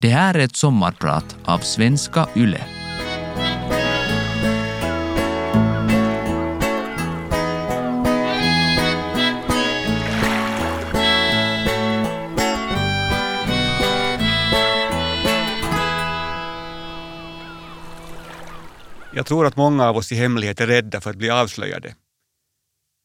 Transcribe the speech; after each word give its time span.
Det 0.00 0.08
här 0.08 0.34
är 0.34 0.38
ett 0.38 0.56
sommarprat 0.56 1.36
av 1.44 1.58
Svenska 1.58 2.28
Yle. 2.36 2.60
Jag 19.14 19.26
tror 19.26 19.46
att 19.46 19.56
många 19.56 19.88
av 19.88 19.96
oss 19.96 20.12
i 20.12 20.14
hemlighet 20.14 20.60
är 20.60 20.66
rädda 20.66 21.00
för 21.00 21.10
att 21.10 21.16
bli 21.16 21.30
avslöjade. 21.30 21.94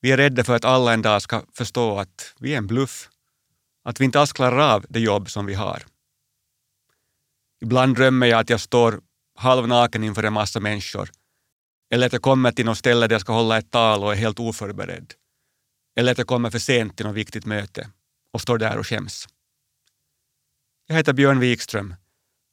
Vi 0.01 0.11
är 0.11 0.17
rädda 0.17 0.43
för 0.43 0.55
att 0.55 0.65
alla 0.65 0.93
en 0.93 1.01
dag 1.01 1.21
ska 1.21 1.41
förstå 1.53 1.99
att 1.99 2.35
vi 2.39 2.53
är 2.53 2.57
en 2.57 2.67
bluff. 2.67 3.09
Att 3.83 4.01
vi 4.01 4.05
inte 4.05 4.19
alls 4.19 4.33
klarar 4.33 4.75
av 4.75 4.85
det 4.89 4.99
jobb 4.99 5.29
som 5.29 5.45
vi 5.45 5.53
har. 5.53 5.83
Ibland 7.61 7.95
drömmer 7.95 8.27
jag 8.27 8.39
att 8.39 8.49
jag 8.49 8.59
står 8.59 9.01
halvnaken 9.35 10.03
inför 10.03 10.23
en 10.23 10.33
massa 10.33 10.59
människor. 10.59 11.09
Eller 11.93 12.07
att 12.07 12.13
jag 12.13 12.21
kommer 12.21 12.51
till 12.51 12.65
något 12.65 12.77
ställe 12.77 13.07
där 13.07 13.15
jag 13.15 13.21
ska 13.21 13.33
hålla 13.33 13.57
ett 13.57 13.71
tal 13.71 14.03
och 14.03 14.11
är 14.11 14.15
helt 14.15 14.39
oförberedd. 14.39 15.13
Eller 15.97 16.11
att 16.11 16.17
jag 16.17 16.27
kommer 16.27 16.49
för 16.49 16.59
sent 16.59 16.97
till 16.97 17.05
något 17.05 17.15
viktigt 17.15 17.45
möte 17.45 17.89
och 18.33 18.41
står 18.41 18.57
där 18.57 18.77
och 18.77 18.87
skäms. 18.87 19.27
Jag 20.87 20.95
heter 20.95 21.13
Björn 21.13 21.39
Wikström 21.39 21.95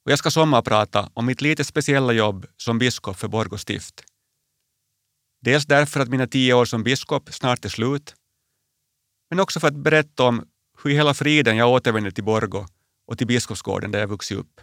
och 0.05 0.11
jag 0.11 0.19
ska 0.19 0.31
sommarprata 0.31 1.09
om 1.13 1.25
mitt 1.25 1.41
lite 1.41 1.63
speciella 1.63 2.13
jobb 2.13 2.45
som 2.57 2.79
biskop 2.79 3.17
för 3.17 3.27
Borgå 3.27 3.57
stift. 3.57 4.03
Dels 5.41 5.65
därför 5.65 5.99
att 5.99 6.09
mina 6.09 6.27
tio 6.27 6.53
år 6.53 6.65
som 6.65 6.83
biskop 6.83 7.33
snart 7.33 7.65
är 7.65 7.69
slut, 7.69 8.15
men 9.29 9.39
också 9.39 9.59
för 9.59 9.67
att 9.67 9.75
berätta 9.75 10.23
om 10.23 10.47
hur 10.83 10.91
i 10.91 10.93
hela 10.93 11.13
friden 11.13 11.57
jag 11.57 11.69
återvänder 11.69 12.11
till 12.11 12.23
Borgå 12.23 12.67
och 13.07 13.17
till 13.17 13.27
Biskopsgården 13.27 13.91
där 13.91 13.99
jag 13.99 14.07
vuxit 14.07 14.37
upp. 14.37 14.61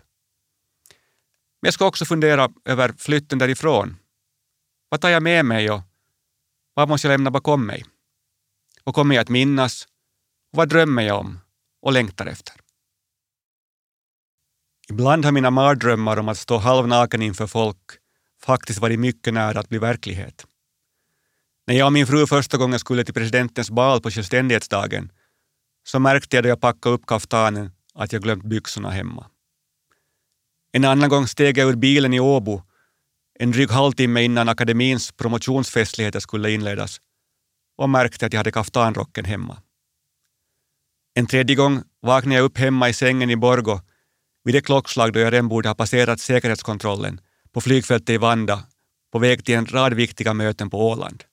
Men 1.66 1.68
jag 1.68 1.74
ska 1.74 1.86
också 1.86 2.04
fundera 2.04 2.48
över 2.64 2.94
flytten 2.98 3.38
därifrån. 3.38 3.96
Vad 4.88 5.00
tar 5.00 5.08
jag 5.08 5.22
med 5.22 5.44
mig 5.44 5.70
och 5.70 5.80
vad 6.74 6.88
måste 6.88 7.08
jag 7.08 7.12
lämna 7.12 7.30
bakom 7.30 7.66
mig? 7.66 7.84
Vad 8.84 8.94
kommer 8.94 9.14
jag 9.14 9.22
att 9.22 9.28
minnas? 9.28 9.84
Och 10.52 10.58
vad 10.58 10.68
drömmer 10.68 11.02
jag 11.02 11.20
om 11.20 11.38
och 11.82 11.92
längtar 11.92 12.26
efter? 12.26 12.54
Ibland 14.88 15.24
har 15.24 15.32
mina 15.32 15.50
mardrömmar 15.50 16.16
om 16.16 16.28
att 16.28 16.38
stå 16.38 16.58
halvnaken 16.58 17.22
inför 17.22 17.46
folk 17.46 17.78
faktiskt 18.42 18.80
varit 18.80 19.00
mycket 19.00 19.34
nära 19.34 19.60
att 19.60 19.68
bli 19.68 19.78
verklighet. 19.78 20.46
När 21.66 21.74
jag 21.74 21.86
och 21.86 21.92
min 21.92 22.06
fru 22.06 22.26
första 22.26 22.56
gången 22.56 22.78
skulle 22.78 23.04
till 23.04 23.14
presidentens 23.14 23.70
bal 23.70 24.00
på 24.00 24.10
självständighetsdagen 24.10 25.12
så 25.84 25.98
märkte 25.98 26.36
jag 26.36 26.44
då 26.44 26.48
jag 26.48 26.60
packade 26.60 26.94
upp 26.94 27.06
kaftanen 27.06 27.70
att 27.94 28.12
jag 28.12 28.22
glömt 28.22 28.44
byxorna 28.44 28.90
hemma. 28.90 29.26
En 30.72 30.84
annan 30.84 31.08
gång 31.08 31.26
steg 31.26 31.58
jag 31.58 31.68
ur 31.68 31.76
bilen 31.76 32.14
i 32.14 32.20
Åbo 32.20 32.62
en 33.38 33.50
dryg 33.50 33.70
halvtimme 33.70 34.22
innan 34.22 34.48
akademins 34.48 35.12
promotionsfestligheter 35.12 36.20
skulle 36.20 36.50
inledas 36.50 37.00
och 37.76 37.90
märkte 37.90 38.26
att 38.26 38.32
jag 38.32 38.40
hade 38.40 38.52
kaftanrocken 38.52 39.24
hemma. 39.24 39.58
En 41.14 41.26
tredje 41.26 41.56
gång 41.56 41.82
vaknade 42.02 42.36
jag 42.36 42.44
upp 42.44 42.58
hemma 42.58 42.88
i 42.88 42.92
sängen 42.92 43.30
i 43.30 43.36
Borgo 43.36 43.80
vid 44.44 44.54
det 44.54 44.60
klockslag 44.60 45.12
då 45.12 45.20
jag 45.20 45.32
redan 45.32 45.48
borde 45.48 45.68
ha 45.68 45.74
passerat 45.74 46.20
säkerhetskontrollen 46.20 47.20
på 47.52 47.60
flygfältet 47.60 48.10
i 48.10 48.16
Vanda 48.18 48.64
på 49.12 49.18
väg 49.18 49.44
till 49.44 49.54
en 49.54 49.66
rad 49.66 49.94
viktiga 49.94 50.34
möten 50.34 50.70
på 50.70 50.88
Åland. 50.88 51.24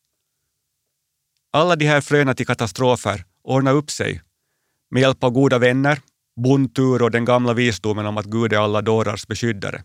Alla 1.52 1.76
de 1.76 1.86
här 1.86 2.02
fröna 2.02 2.34
till 2.34 2.48
katastrofer 2.48 3.26
ordnade 3.44 3.78
upp 3.78 3.92
sig 3.92 4.22
med 4.90 5.02
hjälp 5.02 5.24
av 5.24 5.32
goda 5.32 5.60
vänner, 5.60 6.02
bondtur 6.36 7.02
och 7.02 7.12
den 7.12 7.26
gamla 7.26 7.54
visdomen 7.54 8.06
om 8.06 8.18
att 8.18 8.26
Gud 8.26 8.54
är 8.54 8.58
alla 8.58 8.82
dårars 8.82 9.28
beskyddare. 9.28 9.84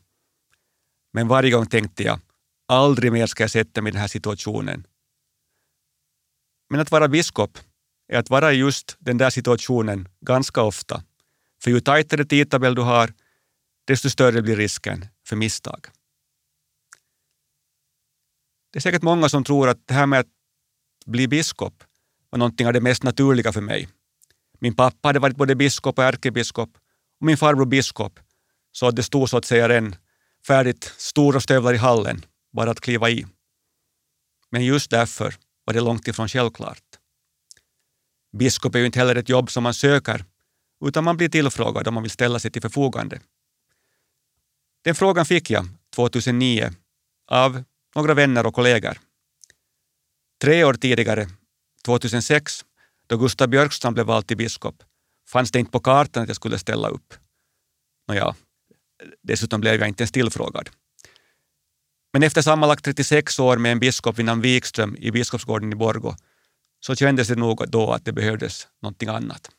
Men 1.12 1.28
varje 1.28 1.50
gång 1.50 1.66
tänkte 1.66 2.02
jag, 2.02 2.20
aldrig 2.68 3.12
mer 3.12 3.26
ska 3.26 3.42
jag 3.42 3.50
sätta 3.50 3.82
mig 3.82 3.90
i 3.90 3.92
den 3.92 4.00
här 4.00 4.08
situationen. 4.08 4.86
Men 6.70 6.80
att 6.80 6.90
vara 6.90 7.08
biskop 7.08 7.58
är 8.08 8.18
att 8.18 8.30
vara 8.30 8.52
i 8.52 8.56
just 8.56 8.96
den 8.98 9.18
där 9.18 9.30
situationen 9.30 10.08
ganska 10.20 10.62
ofta. 10.62 11.02
För 11.62 11.70
ju 11.70 11.80
tajtare 11.80 12.24
tidtabell 12.24 12.74
du 12.74 12.82
har, 12.82 13.14
desto 13.86 14.10
större 14.10 14.42
blir 14.42 14.56
risken 14.56 15.06
för 15.26 15.36
misstag. 15.36 15.86
Det 18.72 18.78
är 18.78 18.80
säkert 18.80 19.02
många 19.02 19.28
som 19.28 19.44
tror 19.44 19.68
att 19.68 19.86
det 19.86 19.94
här 19.94 20.06
med 20.06 20.20
att 20.20 20.26
bli 21.06 21.28
biskop 21.28 21.84
var 22.30 22.38
någonting 22.38 22.66
av 22.66 22.72
det 22.72 22.80
mest 22.80 23.02
naturliga 23.02 23.52
för 23.52 23.60
mig. 23.60 23.88
Min 24.58 24.74
pappa 24.74 25.08
hade 25.08 25.18
varit 25.18 25.36
både 25.36 25.54
biskop 25.54 25.98
och 25.98 26.04
ärkebiskop 26.04 26.70
och 27.20 27.26
min 27.26 27.36
farbror 27.36 27.66
biskop, 27.66 28.20
så 28.72 28.90
det 28.90 29.02
stod 29.02 29.30
så 29.30 29.36
att 29.36 29.44
säga 29.44 29.68
redan 29.68 29.96
färdigt 30.46 30.94
stora 30.96 31.40
stövlar 31.40 31.74
i 31.74 31.76
hallen, 31.76 32.24
bara 32.52 32.70
att 32.70 32.80
kliva 32.80 33.10
i. 33.10 33.26
Men 34.50 34.64
just 34.64 34.90
därför 34.90 35.34
var 35.64 35.74
det 35.74 35.80
långt 35.80 36.08
ifrån 36.08 36.28
självklart. 36.28 36.84
Biskop 38.38 38.74
är 38.74 38.78
ju 38.78 38.86
inte 38.86 38.98
heller 38.98 39.16
ett 39.16 39.28
jobb 39.28 39.50
som 39.50 39.62
man 39.62 39.74
söker, 39.74 40.24
utan 40.84 41.04
man 41.04 41.16
blir 41.16 41.28
tillfrågad 41.28 41.88
om 41.88 41.94
man 41.94 42.02
vill 42.02 42.10
ställa 42.10 42.38
sig 42.38 42.50
till 42.50 42.62
förfogande. 42.62 43.20
Den 44.84 44.94
frågan 44.94 45.26
fick 45.26 45.50
jag 45.50 45.68
2009 45.94 46.72
av 47.30 47.64
några 47.94 48.14
vänner 48.14 48.46
och 48.46 48.54
kollegor. 48.54 48.98
Tre 50.40 50.64
år 50.64 50.74
tidigare, 50.74 51.28
2006, 51.84 52.64
då 53.08 53.16
Gustav 53.16 53.48
Björkstrand 53.48 53.94
blev 53.94 54.06
vald 54.06 54.26
till 54.26 54.36
biskop, 54.36 54.82
fanns 55.28 55.50
det 55.50 55.58
inte 55.58 55.70
på 55.72 55.80
kartan 55.80 56.22
att 56.22 56.28
jag 56.28 56.36
skulle 56.36 56.58
ställa 56.58 56.88
upp. 56.88 57.14
Nåja, 58.08 58.34
dessutom 59.22 59.60
blev 59.60 59.80
jag 59.80 59.88
inte 59.88 60.02
ens 60.02 60.12
tillfrågad. 60.12 60.70
Men 62.12 62.22
efter 62.22 62.42
sammanlagt 62.42 62.84
36 62.84 63.38
år 63.38 63.56
med 63.56 63.72
en 63.72 63.78
biskop 63.78 64.18
vid 64.18 64.26
namn 64.26 64.42
Wikström 64.42 64.96
i 64.96 65.10
Biskopsgården 65.10 65.72
i 65.72 65.76
Borgå 65.76 66.16
så 66.80 66.94
kändes 66.94 67.28
det 67.28 67.36
nog 67.36 67.64
då 67.68 67.92
att 67.92 68.04
det 68.04 68.12
behövdes 68.12 68.68
någonting 68.82 69.08
annat. 69.08 69.50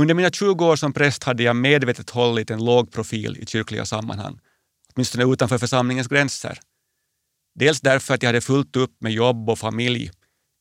Under 0.00 0.14
mina 0.14 0.30
20 0.30 0.66
år 0.66 0.76
som 0.76 0.92
präst 0.92 1.24
hade 1.24 1.42
jag 1.42 1.56
medvetet 1.56 2.10
hållit 2.10 2.50
en 2.50 2.64
låg 2.64 2.92
profil 2.92 3.36
i 3.40 3.46
kyrkliga 3.46 3.86
sammanhang, 3.86 4.40
åtminstone 4.94 5.32
utanför 5.32 5.58
församlingens 5.58 6.08
gränser. 6.08 6.58
Dels 7.54 7.80
därför 7.80 8.14
att 8.14 8.22
jag 8.22 8.28
hade 8.28 8.40
fullt 8.40 8.76
upp 8.76 8.96
med 9.00 9.12
jobb 9.12 9.50
och 9.50 9.58
familj, 9.58 10.10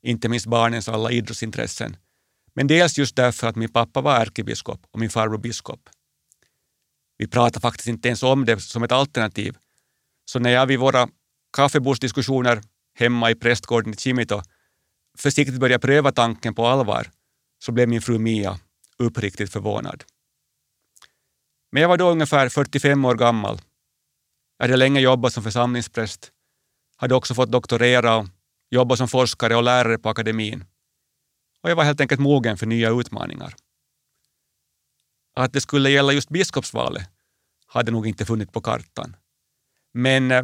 inte 0.03 0.29
minst 0.29 0.45
barnens 0.45 0.89
alla 0.89 1.12
idrottsintressen, 1.12 1.97
men 2.53 2.67
dels 2.67 2.97
just 2.97 3.16
därför 3.16 3.47
att 3.47 3.56
min 3.56 3.72
pappa 3.72 4.01
var 4.01 4.16
ärkebiskop 4.16 4.85
och 4.91 5.00
min 5.00 5.09
farbror 5.09 5.38
biskop. 5.38 5.89
Vi 7.17 7.28
pratade 7.28 7.62
faktiskt 7.62 7.88
inte 7.88 8.07
ens 8.07 8.23
om 8.23 8.45
det 8.45 8.59
som 8.59 8.84
ett 8.84 8.91
alternativ, 8.91 9.57
så 10.25 10.40
när 10.40 10.50
jag 10.50 10.66
vid 10.66 10.79
våra 10.79 11.09
kaffebordsdiskussioner 11.57 12.61
hemma 12.94 13.31
i 13.31 13.35
prästgården 13.35 13.94
i 13.94 13.97
Kimito 13.97 14.41
försiktigt 15.17 15.59
började 15.59 15.81
pröva 15.81 16.11
tanken 16.11 16.56
på 16.56 16.67
allvar 16.67 17.11
så 17.59 17.72
blev 17.72 17.90
min 17.90 18.01
fru 18.01 18.19
Mia 18.19 18.59
uppriktigt 18.97 19.51
förvånad. 19.51 20.03
Men 21.72 21.81
jag 21.81 21.90
var 21.90 21.97
då 21.97 22.09
ungefär 22.09 22.50
45 22.50 23.06
år 23.06 23.16
gammal. 23.16 23.61
Jag 24.57 24.63
hade 24.63 24.78
länge 24.78 25.00
jobbat 25.00 25.34
som 25.34 25.44
församlingspräst, 25.44 26.31
hade 26.97 27.16
också 27.16 27.34
fått 27.34 27.51
doktorera 27.51 28.16
och 28.16 28.28
jobbat 28.72 28.98
som 28.98 29.08
forskare 29.08 29.56
och 29.56 29.64
lärare 29.64 29.98
på 29.98 30.09
akademin. 30.09 30.66
Och 31.62 31.70
jag 31.70 31.76
var 31.76 31.84
helt 31.84 32.02
enkelt 32.02 32.22
mogen 32.22 32.58
för 32.58 32.66
nya 32.66 32.90
utmaningar. 32.90 33.56
Att 35.36 35.54
det 35.54 35.62
skulle 35.62 35.90
gälla 35.90 36.14
just 36.14 36.30
biskopsvalet 36.30 37.09
hade 37.66 37.92
nog 37.92 38.08
inte 38.08 38.26
funnits 38.26 38.52
på 38.52 38.62
kartan. 38.62 39.16
Men 39.94 40.32
eh, 40.32 40.44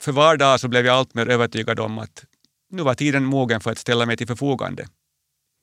för 0.00 0.12
var 0.12 0.36
dag 0.36 0.60
så 0.60 0.68
blev 0.68 0.86
jag 0.86 0.96
allt 0.96 1.14
mer 1.14 1.28
övertygad 1.28 1.80
om 1.80 1.98
att 1.98 2.24
nu 2.70 2.82
var 2.82 2.94
tiden 2.94 3.24
mogen 3.24 3.60
för 3.60 3.72
att 3.72 3.78
ställa 3.78 4.06
mig 4.06 4.16
till 4.16 4.26
förfogande. 4.26 4.88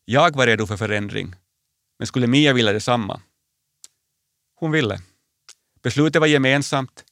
Jag 0.06 0.36
var 0.36 0.48
redo 0.48 0.68
för 0.68 0.78
förändring 0.78 1.36
men 2.00 2.08
skulle 2.08 2.28
Mia 2.28 2.54
vilja 2.54 2.74
detsamma? 2.74 3.22
Hon 4.56 4.72
ville. 4.72 5.02
Beslutet 5.84 6.20
var 6.20 6.28
gemensamt 6.28 7.04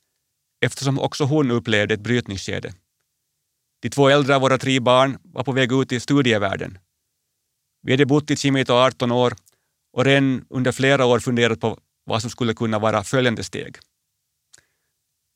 eftersom 0.62 1.00
också 1.00 1.24
hon 1.24 1.52
upplevde 1.52 1.94
ett 1.94 2.00
brytningsskede. 2.00 2.74
De 3.82 3.90
två 3.90 4.10
äldre 4.10 4.36
av 4.36 4.42
våra 4.42 4.58
tre 4.58 4.80
barn 4.80 5.18
var 5.24 5.44
på 5.44 5.52
väg 5.52 5.72
ut 5.72 5.92
i 5.92 6.00
studievärlden. 6.00 6.78
Vi 7.82 7.94
hade 7.94 8.06
bott 8.06 8.32
i 8.32 8.36
Kimito 8.36 8.74
18 8.74 9.12
år 9.12 9.34
och 9.94 10.06
redan 10.06 10.46
under 10.50 10.72
flera 10.72 11.06
år 11.06 11.20
funderat 11.20 11.60
på 11.60 11.80
vad 12.06 12.22
som 12.22 12.30
skulle 12.30 12.54
kunna 12.54 12.80
vara 12.80 13.04
följande 13.04 13.44
steg. 13.44 13.78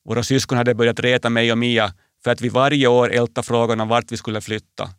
Våra 0.06 0.24
syskon 0.24 0.58
hade 0.58 0.76
börjat 0.76 1.00
reta 1.00 1.30
mig 1.30 1.52
och 1.52 1.58
Mia 1.58 1.94
för 2.24 2.32
att 2.32 2.42
vi 2.42 2.50
varje 2.50 2.88
år 2.88 3.12
ältade 3.12 3.48
frågan 3.48 3.82
om 3.82 3.88
vart 3.88 4.12
vi 4.12 4.18
skulle 4.18 4.42
flytta, 4.42 4.90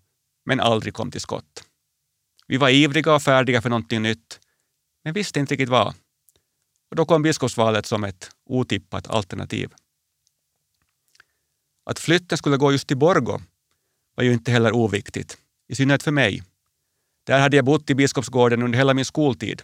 men 0.47 0.61
aldrig 0.61 0.95
kom 0.95 1.11
till 1.11 1.21
skott. 1.21 1.65
Vi 2.47 2.57
var 2.57 2.69
ivriga 2.69 3.15
och 3.15 3.23
färdiga 3.23 3.63
för 3.63 3.71
någonting 3.71 4.03
nytt, 4.03 4.41
men 5.05 5.15
visste 5.15 5.41
inte 5.41 5.55
riktigt 5.55 5.69
vad. 5.69 5.95
Och 6.91 6.97
då 6.97 7.07
kom 7.07 7.23
biskopsvalet 7.23 7.87
som 7.87 8.05
ett 8.05 8.31
otippat 8.47 9.07
alternativ. 9.07 9.75
Att 11.87 11.99
flytten 11.99 12.39
skulle 12.39 12.57
gå 12.57 12.73
just 12.73 12.89
till 12.89 12.97
Borgo 12.97 13.41
var 14.15 14.25
ju 14.25 14.33
inte 14.33 14.53
heller 14.53 14.73
oviktigt, 14.73 15.39
i 15.69 15.75
synnerhet 15.75 16.03
för 16.03 16.11
mig. 16.11 16.43
Där 17.27 17.41
hade 17.41 17.57
jag 17.57 17.65
bott 17.65 17.91
i 17.91 17.95
Biskopsgården 17.95 18.63
under 18.63 18.79
hela 18.79 18.95
min 18.95 19.05
skoltid. 19.05 19.63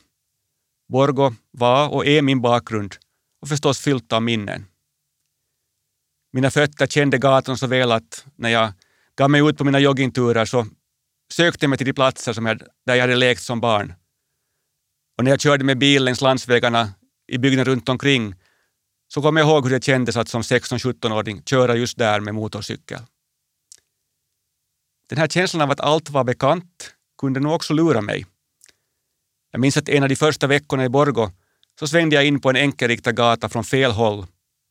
Borgo 0.89 1.35
var 1.51 1.89
och 1.89 2.07
är 2.07 2.23
min 2.23 2.41
bakgrund 2.41 2.97
och 3.41 3.49
förstås 3.49 3.81
fyllt 3.81 4.13
av 4.13 4.23
minnen. 4.23 4.67
Mina 6.33 6.51
fötter 6.51 6.87
kände 6.87 7.19
gatan 7.19 7.59
så 7.59 7.67
väl 7.67 7.93
att 7.93 8.27
när 8.37 8.49
jag 8.49 8.73
gav 9.17 9.31
mig 9.31 9.49
ut 9.49 9.59
på 9.59 9.65
mina 9.65 9.79
joggingturer 9.79 10.45
så 10.45 10.67
sökte 11.33 11.65
jag 11.65 11.71
mig 11.71 11.79
till 11.79 11.87
de 11.87 11.93
platser 11.93 12.33
som 12.33 12.47
jag, 12.47 12.63
där 12.87 12.95
jag 12.95 13.01
hade 13.01 13.17
lekt 13.17 13.43
som 13.43 13.61
barn. 13.61 13.95
Och 15.19 15.25
när 15.25 15.31
jag 15.31 15.41
körde 15.41 15.65
med 15.65 15.79
bil 15.79 16.05
längs 16.05 16.21
landsvägarna 16.21 16.91
i 17.27 17.39
bygden 17.39 17.65
runt 17.65 17.89
omkring 17.89 18.35
så 19.15 19.23
kom 19.23 19.37
jag 19.37 19.49
ihåg 19.49 19.65
hur 19.65 19.71
det 19.71 19.85
kändes 19.85 20.17
att 20.17 20.29
som 20.29 20.43
16-17-åring 20.43 21.43
köra 21.43 21.77
just 21.77 21.99
där 21.99 22.21
med 22.21 22.35
motorcykel. 22.35 23.01
Den 25.09 25.19
här 25.19 25.29
känslan 25.29 25.63
av 25.63 25.71
att 25.71 25.81
allt 25.81 26.11
var 26.11 26.25
bekant 26.25 26.95
kunde 27.19 27.41
nog 27.41 27.53
också 27.53 27.75
lura 27.75 28.01
mig. 28.01 28.27
Jag 29.51 29.61
minns 29.61 29.77
att 29.77 29.89
en 29.89 30.03
av 30.03 30.09
de 30.09 30.17
första 30.17 30.47
veckorna 30.47 30.85
i 30.85 30.89
Borgo 30.89 31.31
så 31.79 31.89
svängde 31.89 32.17
jag 32.17 32.27
in 32.27 32.41
på 32.41 32.51
en 32.51 32.57
enkelriktad 32.57 33.13
gata 33.13 33.49
från 33.49 33.65
fel 33.65 33.91
håll 33.91 34.27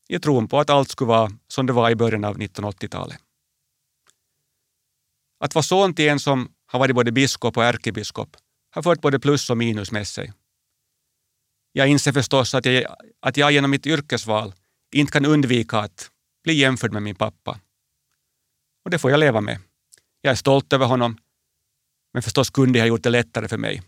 i 0.08 0.20
tron 0.20 0.48
på 0.48 0.60
att 0.60 0.70
allt 0.70 0.90
skulle 0.90 1.08
vara 1.08 1.32
som 1.48 1.66
det 1.66 1.74
var 1.74 1.90
i 1.90 1.96
början 1.96 2.26
av 2.26 2.38
1980-talet. 2.38 3.18
Att 5.40 5.56
vara 5.56 5.64
son 5.64 5.94
till 5.94 6.10
en 6.10 6.20
som 6.20 6.52
har 6.66 6.80
varit 6.80 6.96
både 6.96 7.12
biskop 7.12 7.58
och 7.58 7.66
ärkebiskop 7.66 8.38
har 8.72 8.82
fört 8.82 9.02
både 9.02 9.20
plus 9.20 9.50
och 9.50 9.58
minus 9.58 9.92
med 9.92 10.08
sig. 10.08 10.34
Jag 11.72 11.88
inser 11.88 12.12
förstås 12.12 12.56
att 12.56 12.66
jag, 12.66 12.96
att 13.20 13.38
jag 13.38 13.52
genom 13.52 13.72
mitt 13.72 13.88
yrkesval 13.88 14.54
inte 14.92 15.12
kan 15.12 15.26
undvika 15.26 15.78
att 15.80 16.12
bli 16.44 16.54
jämförd 16.54 16.94
med 16.94 17.04
min 17.04 17.16
pappa. 17.16 17.60
Och 18.86 18.92
det 18.92 19.00
får 19.00 19.12
jag 19.12 19.20
leva 19.20 19.42
med. 19.42 19.60
Jag 20.22 20.32
är 20.32 20.36
stolt 20.36 20.74
över 20.74 20.86
honom, 20.86 21.18
men 22.14 22.24
förstås 22.24 22.50
kunde 22.50 22.80
jag 22.80 22.84
ha 22.84 22.88
gjort 22.88 23.04
det 23.04 23.10
lättare 23.10 23.48
för 23.48 23.58
mig. 23.58 23.82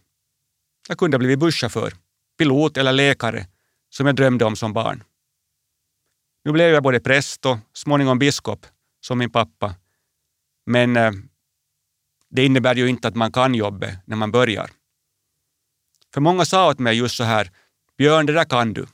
Jag 0.88 0.97
kunde 0.97 1.15
ha 1.15 1.19
blivit 1.19 1.39
busschaufför, 1.39 1.94
pilot 2.38 2.77
eller 2.77 2.91
läkare 2.91 3.47
som 3.89 4.06
jag 4.06 4.15
drömde 4.15 4.45
om 4.45 4.56
som 4.56 4.74
barn. 4.74 5.03
Nu 6.45 6.51
blev 6.51 6.74
jag 6.74 6.83
både 6.83 7.00
präst 7.00 7.45
och 7.45 7.57
småningom 7.74 8.19
biskop, 8.19 8.65
som 9.01 9.18
min 9.18 9.31
pappa. 9.31 9.75
Men 10.65 10.97
eh, 10.97 11.12
det 12.30 12.45
innebär 12.45 12.75
ju 12.75 12.88
inte 12.88 13.07
att 13.07 13.15
man 13.15 13.31
kan 13.31 13.56
jobbet 13.56 13.97
när 14.06 14.15
man 14.15 14.31
börjar. 14.31 14.71
För 16.13 16.21
många 16.21 16.45
sa 16.45 16.69
åt 16.69 16.80
mig 16.80 16.97
just 16.97 17.15
så 17.15 17.24
här, 17.24 17.51
Björn, 18.04 18.26
det 18.26 18.34
där 18.34 18.46
kan 18.46 18.74
du. 18.74 18.86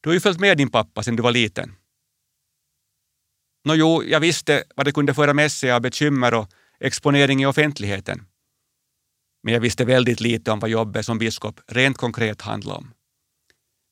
Du 0.00 0.08
har 0.08 0.14
ju 0.14 0.20
följt 0.20 0.40
med 0.40 0.56
din 0.56 0.70
pappa 0.70 1.02
sedan 1.02 1.16
du 1.16 1.22
var 1.22 1.32
liten. 1.32 1.74
Nå 3.64 3.74
jo, 3.74 4.02
jag 4.04 4.20
visste 4.20 4.64
vad 4.76 4.86
det 4.86 4.92
kunde 4.92 5.14
föra 5.14 5.34
med 5.34 5.52
sig 5.52 5.72
av 5.72 5.80
bekymmer 5.80 6.34
och 6.34 6.48
exponering 6.80 7.42
i 7.42 7.46
offentligheten. 7.46 8.26
Men 9.42 9.54
jag 9.54 9.60
visste 9.60 9.84
väldigt 9.84 10.20
lite 10.20 10.50
om 10.50 10.60
vad 10.60 10.70
jobbet 10.70 11.06
som 11.06 11.18
biskop 11.18 11.60
rent 11.66 11.96
konkret 11.96 12.42
handlade 12.42 12.78
om. 12.78 12.94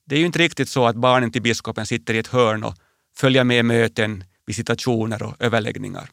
Det 0.06 0.14
är 0.14 0.18
ju 0.20 0.26
inte 0.26 0.38
riktigt 0.38 0.68
så 0.68 0.86
att 0.86 0.96
barnen 0.96 1.32
till 1.32 1.42
biskopen 1.42 1.86
sitter 1.86 2.14
i 2.14 2.18
ett 2.18 2.26
hörn 2.26 2.64
och 2.64 2.74
följer 3.16 3.44
med 3.44 3.64
möten, 3.64 4.24
visitationer 4.46 5.22
och 5.22 5.36
överläggningar. 5.38 6.10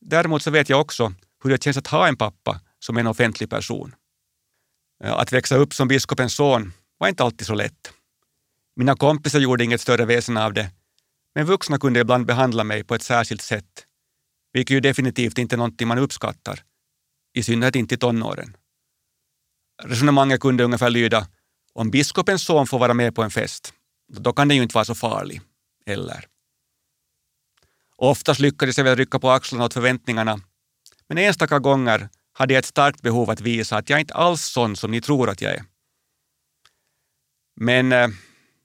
Däremot 0.00 0.42
så 0.42 0.50
vet 0.50 0.68
jag 0.68 0.80
också 0.80 1.12
hur 1.42 1.50
det 1.50 1.62
känns 1.62 1.76
att 1.76 1.86
ha 1.86 2.08
en 2.08 2.16
pappa 2.16 2.60
som 2.78 2.96
en 2.96 3.06
offentlig 3.06 3.50
person. 3.50 3.94
Eh, 5.04 5.12
att 5.12 5.32
växa 5.32 5.56
upp 5.56 5.74
som 5.74 5.88
biskopens 5.88 6.34
son 6.34 6.72
var 6.98 7.08
inte 7.08 7.24
alltid 7.24 7.46
så 7.46 7.54
lätt. 7.54 7.92
Mina 8.76 8.96
kompisar 8.96 9.38
gjorde 9.38 9.64
inget 9.64 9.80
större 9.80 10.04
väsen 10.04 10.36
av 10.36 10.52
det, 10.52 10.70
men 11.34 11.46
vuxna 11.46 11.78
kunde 11.78 12.00
ibland 12.00 12.26
behandla 12.26 12.64
mig 12.64 12.84
på 12.84 12.94
ett 12.94 13.02
särskilt 13.02 13.42
sätt, 13.42 13.86
vilket 14.52 14.74
ju 14.74 14.80
definitivt 14.80 15.38
inte 15.38 15.54
är 15.54 15.58
någonting 15.58 15.88
man 15.88 15.98
uppskattar, 15.98 16.62
i 17.34 17.42
synnerhet 17.42 17.76
inte 17.76 17.94
i 17.94 17.98
tonåren. 17.98 18.56
Resonemanget 19.82 20.40
kunde 20.40 20.64
ungefär 20.64 20.90
lyda 20.90 21.28
om 21.72 21.90
biskopens 21.90 22.42
son 22.42 22.66
får 22.66 22.78
vara 22.78 22.94
med 22.94 23.14
på 23.14 23.22
en 23.22 23.30
fest, 23.30 23.74
då 24.08 24.32
kan 24.32 24.48
det 24.48 24.54
ju 24.54 24.62
inte 24.62 24.74
vara 24.74 24.84
så 24.84 24.94
farlig, 24.94 25.40
Eller? 25.86 26.26
Oftast 27.96 28.40
lyckades 28.40 28.78
jag 28.78 28.84
väl 28.84 28.96
rycka 28.96 29.18
på 29.18 29.30
axlarna 29.30 29.64
åt 29.64 29.74
förväntningarna, 29.74 30.40
men 31.08 31.18
enstaka 31.18 31.58
gånger 31.58 32.08
hade 32.38 32.54
jag 32.54 32.58
ett 32.58 32.64
starkt 32.64 33.02
behov 33.02 33.30
att 33.30 33.40
visa 33.40 33.76
att 33.76 33.90
jag 33.90 34.00
inte 34.00 34.14
alls 34.14 34.46
är 34.46 34.50
sån 34.50 34.76
som 34.76 34.90
ni 34.90 35.00
tror 35.00 35.30
att 35.30 35.40
jag 35.40 35.52
är. 35.52 35.64
Men 37.60 37.92
eh, 37.92 38.08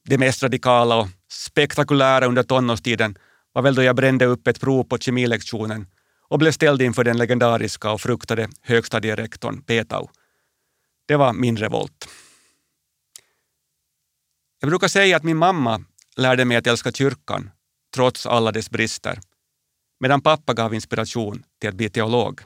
det 0.05 0.17
mest 0.17 0.43
radikala 0.43 0.95
och 0.95 1.07
spektakulära 1.31 2.25
under 2.25 2.43
tonårstiden 2.43 3.17
var 3.53 3.61
väl 3.61 3.75
då 3.75 3.83
jag 3.83 3.95
brände 3.95 4.25
upp 4.25 4.47
ett 4.47 4.59
prov 4.59 4.83
på 4.83 4.97
kemilektionen 4.97 5.87
och 6.29 6.39
blev 6.39 6.51
ställd 6.51 6.81
inför 6.81 7.03
den 7.03 7.17
legendariska 7.17 7.91
och 7.91 8.01
fruktade 8.01 8.49
högstadierektorn 8.61 9.61
Petau. 9.61 10.09
Det 11.07 11.15
var 11.15 11.33
min 11.33 11.57
revolt. 11.57 12.09
Jag 14.59 14.69
brukar 14.69 14.87
säga 14.87 15.17
att 15.17 15.23
min 15.23 15.37
mamma 15.37 15.83
lärde 16.15 16.45
mig 16.45 16.57
att 16.57 16.67
älska 16.67 16.91
kyrkan, 16.91 17.51
trots 17.95 18.25
alla 18.25 18.51
dess 18.51 18.69
brister, 18.69 19.19
medan 19.99 20.21
pappa 20.21 20.53
gav 20.53 20.73
inspiration 20.73 21.43
till 21.59 21.69
att 21.69 21.75
bli 21.75 21.89
teolog. 21.89 22.41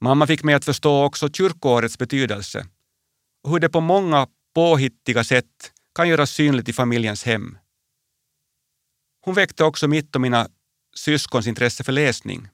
Mamma 0.00 0.26
fick 0.26 0.42
mig 0.42 0.54
att 0.54 0.64
förstå 0.64 1.04
också 1.04 1.28
kyrkoårets 1.28 1.98
betydelse 1.98 2.66
och 3.42 3.50
hur 3.50 3.60
det 3.60 3.68
på 3.68 3.80
många 3.80 4.26
påhittiga 4.54 5.24
sätt 5.24 5.72
kan 5.94 6.08
göras 6.08 6.30
synligt 6.30 6.68
i 6.68 6.72
familjens 6.72 7.24
hem. 7.24 7.58
Hon 9.20 9.34
väckte 9.34 9.64
också 9.64 9.88
mitt 9.88 10.14
och 10.14 10.20
mina 10.20 10.48
syskons 10.96 11.46
intresse 11.46 11.84
för 11.84 11.92
läsning. 11.92 12.48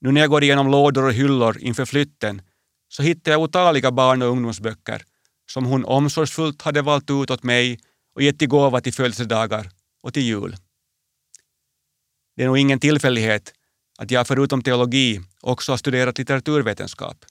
Nu 0.00 0.12
när 0.12 0.20
jag 0.20 0.30
går 0.30 0.42
igenom 0.42 0.70
lådor 0.70 1.04
och 1.04 1.12
hyllor 1.12 1.58
inför 1.58 1.84
flytten 1.84 2.42
så 2.88 3.02
hittar 3.02 3.32
jag 3.32 3.40
otaliga 3.40 3.92
barn 3.92 4.22
och 4.22 4.28
ungdomsböcker 4.28 5.02
som 5.50 5.64
hon 5.64 5.84
omsorgsfullt 5.84 6.62
hade 6.62 6.82
valt 6.82 7.10
ut 7.10 7.30
åt 7.30 7.42
mig 7.42 7.80
och 8.14 8.22
gett 8.22 8.42
i 8.42 8.46
gåva 8.46 8.80
till 8.80 8.94
födelsedagar 8.94 9.70
och 10.02 10.14
till 10.14 10.22
jul. 10.22 10.56
Det 12.36 12.42
är 12.42 12.46
nog 12.46 12.58
ingen 12.58 12.80
tillfällighet 12.80 13.52
att 13.98 14.10
jag 14.10 14.26
förutom 14.26 14.62
teologi 14.62 15.20
också 15.40 15.72
har 15.72 15.76
studerat 15.76 16.18
litteraturvetenskap. 16.18 17.24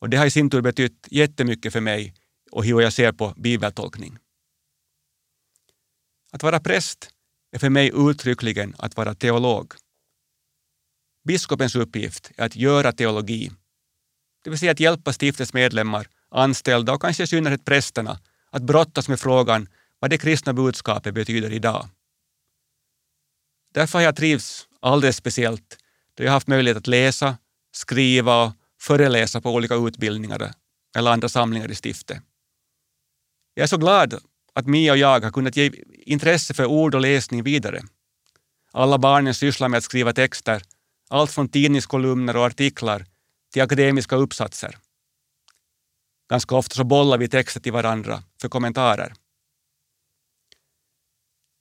Och 0.00 0.10
det 0.10 0.16
har 0.16 0.26
i 0.26 0.30
sin 0.30 0.50
tur 0.50 0.60
betytt 0.60 1.08
jättemycket 1.10 1.72
för 1.72 1.80
mig 1.80 2.14
och 2.50 2.64
hur 2.64 2.80
jag 2.80 2.92
ser 2.92 3.12
på 3.12 3.34
bibeltolkning. 3.36 4.18
Att 6.32 6.42
vara 6.42 6.60
präst 6.60 7.10
är 7.52 7.58
för 7.58 7.70
mig 7.70 7.90
uttryckligen 7.94 8.74
att 8.78 8.96
vara 8.96 9.14
teolog. 9.14 9.72
Biskopens 11.24 11.76
uppgift 11.76 12.30
är 12.36 12.46
att 12.46 12.56
göra 12.56 12.92
teologi, 12.92 13.50
det 14.46 14.50
vill 14.50 14.58
säga 14.58 14.72
att 14.72 14.80
hjälpa 14.80 15.12
stiftets 15.12 15.52
medlemmar 15.52 16.06
anställda 16.30 16.92
och 16.92 17.02
kanske 17.02 17.22
i 17.22 17.26
synnerhet 17.26 17.64
prästerna 17.64 18.18
att 18.50 18.62
brottas 18.62 19.08
med 19.08 19.20
frågan 19.20 19.68
vad 19.98 20.10
det 20.10 20.18
kristna 20.18 20.52
budskapet 20.52 21.14
betyder 21.14 21.52
idag. 21.52 21.88
Därför 23.76 23.98
har 23.98 24.04
jag 24.04 24.16
trivts 24.16 24.68
alldeles 24.80 25.16
speciellt 25.16 25.78
då 26.14 26.24
jag 26.24 26.32
haft 26.32 26.48
möjlighet 26.48 26.76
att 26.76 26.86
läsa, 26.86 27.38
skriva 27.72 28.44
och 28.44 28.52
föreläsa 28.80 29.40
på 29.40 29.50
olika 29.50 29.74
utbildningar 29.74 30.52
eller 30.96 31.10
andra 31.10 31.28
samlingar 31.28 31.70
i 31.70 31.74
stiftet. 31.74 32.22
Jag 33.54 33.62
är 33.62 33.66
så 33.66 33.76
glad 33.76 34.18
att 34.52 34.66
Mia 34.66 34.92
och 34.92 34.98
jag 34.98 35.20
har 35.20 35.30
kunnat 35.30 35.56
ge 35.56 35.72
intresse 35.90 36.54
för 36.54 36.66
ord 36.66 36.94
och 36.94 37.00
läsning 37.00 37.42
vidare. 37.42 37.82
Alla 38.72 38.98
barnen 38.98 39.34
sysslar 39.34 39.68
med 39.68 39.78
att 39.78 39.84
skriva 39.84 40.12
texter, 40.12 40.62
allt 41.08 41.30
från 41.30 41.48
tidningskolumner 41.48 42.36
och 42.36 42.46
artiklar 42.46 43.06
till 43.52 43.62
akademiska 43.62 44.16
uppsatser. 44.16 44.78
Ganska 46.30 46.54
ofta 46.54 46.74
så 46.74 46.84
bollar 46.84 47.18
vi 47.18 47.28
texter 47.28 47.60
till 47.60 47.72
varandra 47.72 48.22
för 48.40 48.48
kommentarer. 48.48 49.14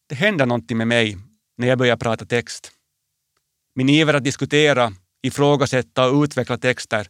Det 0.09 0.15
händer 0.15 0.45
någonting 0.45 0.77
med 0.77 0.87
mig 0.87 1.17
när 1.57 1.67
jag 1.67 1.77
börjar 1.77 1.97
prata 1.97 2.25
text. 2.25 2.71
Min 3.75 3.89
iver 3.89 4.13
att 4.13 4.23
diskutera, 4.23 4.93
ifrågasätta 5.21 6.09
och 6.09 6.23
utveckla 6.23 6.57
texter 6.57 7.07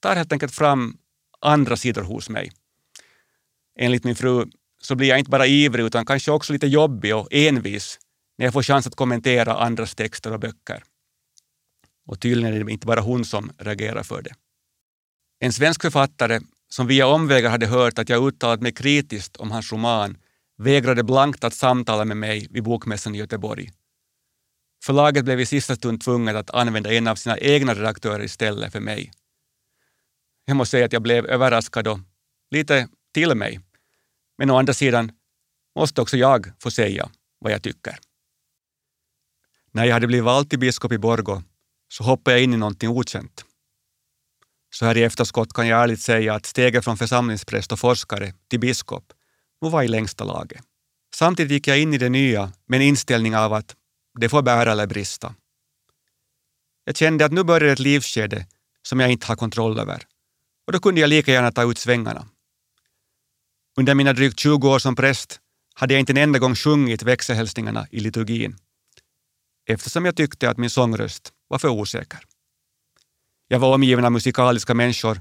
tar 0.00 0.16
helt 0.16 0.32
enkelt 0.32 0.54
fram 0.54 0.98
andra 1.40 1.76
sidor 1.76 2.02
hos 2.02 2.28
mig. 2.28 2.52
Enligt 3.78 4.04
min 4.04 4.16
fru 4.16 4.44
så 4.82 4.94
blir 4.94 5.08
jag 5.08 5.18
inte 5.18 5.30
bara 5.30 5.46
ivrig 5.46 5.84
utan 5.84 6.06
kanske 6.06 6.30
också 6.30 6.52
lite 6.52 6.66
jobbig 6.66 7.16
och 7.16 7.28
envis 7.30 7.98
när 8.38 8.46
jag 8.46 8.52
får 8.52 8.62
chans 8.62 8.86
att 8.86 8.94
kommentera 8.94 9.54
andras 9.54 9.94
texter 9.94 10.32
och 10.32 10.40
böcker. 10.40 10.82
Och 12.06 12.20
tydligen 12.20 12.54
är 12.54 12.64
det 12.64 12.72
inte 12.72 12.86
bara 12.86 13.00
hon 13.00 13.24
som 13.24 13.52
reagerar 13.58 14.02
för 14.02 14.22
det. 14.22 14.34
En 15.40 15.52
svensk 15.52 15.82
författare 15.82 16.40
som 16.68 16.86
via 16.86 17.06
omvägar 17.06 17.50
hade 17.50 17.66
hört 17.66 17.98
att 17.98 18.08
jag 18.08 18.28
uttalat 18.28 18.60
mig 18.60 18.72
kritiskt 18.72 19.36
om 19.36 19.50
hans 19.50 19.72
roman, 19.72 20.18
vägrade 20.58 21.02
blankt 21.02 21.44
att 21.44 21.54
samtala 21.54 22.04
med 22.04 22.16
mig 22.16 22.46
vid 22.50 22.62
Bokmässan 22.62 23.14
i 23.14 23.18
Göteborg. 23.18 23.70
Förlaget 24.84 25.24
blev 25.24 25.40
i 25.40 25.46
sista 25.46 25.76
stund 25.76 26.00
tvunget 26.00 26.36
att 26.36 26.50
använda 26.50 26.92
en 26.92 27.08
av 27.08 27.14
sina 27.14 27.38
egna 27.38 27.74
redaktörer 27.74 28.24
istället 28.24 28.72
för 28.72 28.80
mig. 28.80 29.12
Jag 30.44 30.56
måste 30.56 30.70
säga 30.70 30.86
att 30.86 30.92
jag 30.92 31.02
blev 31.02 31.26
överraskad 31.26 31.88
och 31.88 31.98
lite 32.50 32.88
till 33.14 33.34
mig. 33.34 33.60
Men 34.38 34.50
å 34.50 34.58
andra 34.58 34.74
sidan 34.74 35.12
måste 35.76 36.02
också 36.02 36.16
jag 36.16 36.52
få 36.62 36.70
säga 36.70 37.10
vad 37.38 37.52
jag 37.52 37.62
tycker. 37.62 37.98
När 39.72 39.84
jag 39.84 39.94
hade 39.94 40.06
blivit 40.06 40.24
vald 40.24 40.50
till 40.50 40.58
biskop 40.58 40.92
i 40.92 40.98
Borgo 40.98 41.42
så 41.88 42.04
hoppade 42.04 42.36
jag 42.36 42.44
in 42.44 42.54
i 42.54 42.56
någonting 42.56 42.88
okänt. 42.88 43.44
Så 44.70 44.84
här 44.84 44.96
i 44.96 45.02
efterskott 45.02 45.52
kan 45.52 45.68
jag 45.68 45.82
ärligt 45.82 46.00
säga 46.00 46.34
att 46.34 46.46
steget 46.46 46.84
från 46.84 46.96
församlingspräst 46.96 47.72
och 47.72 47.78
forskare 47.78 48.34
till 48.48 48.60
biskop 48.60 49.12
och 49.66 49.72
var 49.72 49.82
i 49.82 49.88
längsta 49.88 50.24
laget. 50.24 50.64
Samtidigt 51.14 51.52
gick 51.52 51.66
jag 51.66 51.80
in 51.80 51.94
i 51.94 51.98
det 51.98 52.08
nya 52.08 52.52
med 52.66 52.76
en 52.80 52.86
inställning 52.86 53.36
av 53.36 53.52
att 53.52 53.76
det 54.18 54.28
får 54.28 54.42
bära 54.42 54.72
eller 54.72 54.86
brista. 54.86 55.34
Jag 56.84 56.96
kände 56.96 57.24
att 57.24 57.32
nu 57.32 57.44
började 57.44 57.72
ett 57.72 57.78
livsskede 57.78 58.46
som 58.82 59.00
jag 59.00 59.10
inte 59.10 59.26
har 59.26 59.36
kontroll 59.36 59.78
över 59.78 60.02
och 60.66 60.72
då 60.72 60.80
kunde 60.80 61.00
jag 61.00 61.08
lika 61.08 61.32
gärna 61.32 61.52
ta 61.52 61.70
ut 61.70 61.78
svängarna. 61.78 62.28
Under 63.78 63.94
mina 63.94 64.12
drygt 64.12 64.38
20 64.38 64.68
år 64.68 64.78
som 64.78 64.96
präst 64.96 65.40
hade 65.74 65.94
jag 65.94 66.00
inte 66.00 66.12
en 66.12 66.16
enda 66.16 66.38
gång 66.38 66.54
sjungit 66.54 67.02
växelhälsningarna 67.02 67.86
i 67.90 68.00
liturgin 68.00 68.56
eftersom 69.66 70.04
jag 70.04 70.16
tyckte 70.16 70.50
att 70.50 70.58
min 70.58 70.70
sångröst 70.70 71.32
var 71.48 71.58
för 71.58 71.68
osäker. 71.68 72.20
Jag 73.48 73.58
var 73.58 73.74
omgiven 73.74 74.04
av 74.04 74.12
musikaliska 74.12 74.74
människor 74.74 75.20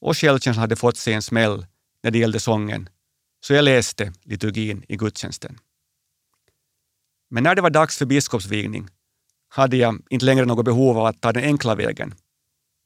och 0.00 0.16
självkänslan 0.16 0.60
hade 0.60 0.76
fått 0.76 0.96
sig 0.96 1.14
en 1.14 1.22
smäll 1.22 1.66
när 2.02 2.10
det 2.10 2.18
gällde 2.18 2.40
sången, 2.40 2.88
så 3.46 3.54
jag 3.54 3.64
läste 3.64 4.12
liturgin 4.22 4.84
i 4.88 4.96
gudstjänsten. 4.96 5.58
Men 7.30 7.42
när 7.42 7.54
det 7.54 7.62
var 7.62 7.70
dags 7.70 7.98
för 7.98 8.06
biskopsvigning 8.06 8.88
hade 9.48 9.76
jag 9.76 10.02
inte 10.10 10.26
längre 10.26 10.44
något 10.44 10.64
behov 10.64 10.98
av 10.98 11.06
att 11.06 11.20
ta 11.20 11.32
den 11.32 11.44
enkla 11.44 11.74
vägen. 11.74 12.14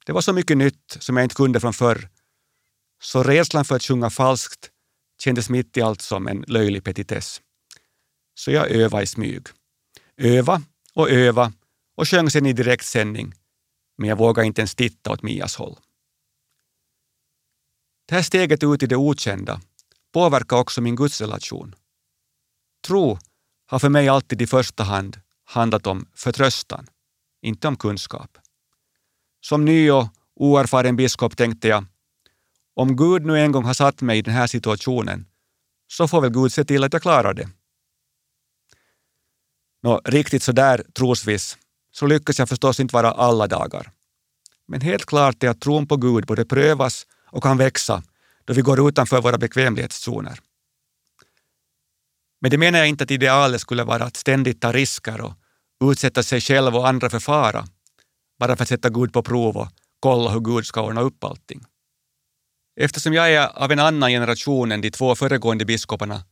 Det 0.07 0.13
var 0.13 0.21
så 0.21 0.33
mycket 0.33 0.57
nytt 0.57 0.97
som 0.99 1.17
jag 1.17 1.25
inte 1.25 1.35
kunde 1.35 1.61
från 1.61 1.73
förr, 1.73 2.09
så 3.03 3.23
rädslan 3.23 3.65
för 3.65 3.77
att 3.77 3.83
sjunga 3.83 4.11
falskt 4.11 4.71
kändes 5.21 5.51
mitt 5.51 5.77
i 5.77 5.81
allt 5.81 6.03
som 6.03 6.29
en 6.29 6.45
löjlig 6.49 6.85
petitess. 6.85 7.41
Så 8.35 8.51
jag 8.51 8.71
övade 8.71 9.03
i 9.03 9.07
smyg. 9.07 9.47
Öva 10.17 10.63
och 10.95 11.11
öva 11.11 11.53
och 11.97 12.09
sjöng 12.09 12.31
sen 12.31 12.47
i 12.47 12.53
direktsändning, 12.53 13.35
men 13.99 14.09
jag 14.09 14.17
vågade 14.19 14.47
inte 14.47 14.61
ens 14.61 14.75
titta 14.75 15.13
åt 15.13 15.23
Mias 15.23 15.57
håll. 15.57 15.79
Det 18.09 18.15
här 18.15 18.23
steget 18.23 18.63
ut 18.63 18.83
i 18.83 18.87
det 18.87 18.97
okända 18.97 19.61
påverkar 20.13 20.57
också 20.57 20.81
min 20.81 20.97
gudsrelation. 20.97 21.75
Tro 22.87 23.19
har 23.67 23.79
för 23.79 23.89
mig 23.89 24.09
alltid 24.09 24.43
i 24.43 24.47
första 24.47 24.85
hand 24.85 25.21
handlat 25.45 25.87
om 25.87 26.07
förtröstan, 26.15 26.87
inte 27.43 27.69
om 27.69 27.77
kunskap. 27.77 28.39
Som 29.41 29.65
ny 29.65 29.91
och 29.91 30.09
oerfaren 30.35 30.97
biskop 30.97 31.37
tänkte 31.37 31.69
jag, 31.69 31.85
om 32.75 32.97
Gud 32.97 33.27
nu 33.27 33.39
en 33.39 33.53
gång 33.53 33.65
har 33.65 33.75
satt 33.75 34.01
mig 34.01 34.19
i 34.19 34.23
den 34.23 34.35
här 34.35 34.47
situationen, 34.47 35.27
så 35.87 36.09
får 36.09 36.21
väl 36.21 36.31
Gud 36.31 36.53
se 36.53 36.65
till 36.65 36.85
att 36.85 36.93
jag 36.93 37.03
klarar 37.03 37.35
det. 37.35 37.49
Nå, 39.83 40.01
riktigt 40.05 40.43
så 40.43 40.53
där 40.53 40.85
trosvis 40.95 41.59
så 41.93 42.07
lyckas 42.07 42.39
jag 42.39 42.49
förstås 42.49 42.81
inte 42.81 42.95
vara 42.95 43.13
alla 43.13 43.47
dagar. 43.47 43.93
Men 44.67 44.81
helt 44.81 45.07
klart 45.07 45.43
är 45.43 45.49
att 45.49 45.61
tron 45.61 45.87
på 45.87 45.97
Gud 45.97 46.27
både 46.27 46.45
prövas 46.45 47.07
och 47.27 47.43
kan 47.43 47.59
växa 47.59 48.03
då 48.45 48.55
vi 48.55 48.63
går 48.63 48.89
utanför 48.89 49.21
våra 49.21 49.39
bekvämlighetszoner. 49.39 50.39
Men 52.41 52.51
det 52.51 52.59
menar 52.59 52.79
jag 52.79 52.89
inte 52.89 53.05
att 53.05 53.11
idealet 53.11 53.61
skulle 53.61 53.85
vara 53.85 54.05
att 54.05 54.17
ständigt 54.17 54.61
ta 54.61 54.73
risker 54.73 55.21
och 55.21 55.35
utsätta 55.91 56.23
sig 56.23 56.41
själv 56.41 56.77
och 56.77 56.89
andra 56.89 57.11
för 57.11 57.19
fara, 57.19 57.65
bara 58.39 58.57
för 58.57 58.63
att 58.63 58.69
sätta 58.69 58.91
Gud 58.91 59.13
på 59.13 59.23
prov 59.23 59.57
och 59.57 59.69
kolla 60.01 60.31
hur 60.31 60.41
Gud 60.41 60.67
ska 60.67 60.83
ordna 60.83 61.01
upp 61.01 61.25
allting. 61.25 61.65
Eftersom 62.81 63.15
jag 63.15 63.33
är 63.33 63.59
av 63.59 63.73
en 63.73 63.79
annan 63.79 64.11
generation 64.11 64.73
än 64.73 64.81
de 64.81 64.91
två 64.91 65.15
föregående 65.15 65.65
biskoparna 65.65 66.25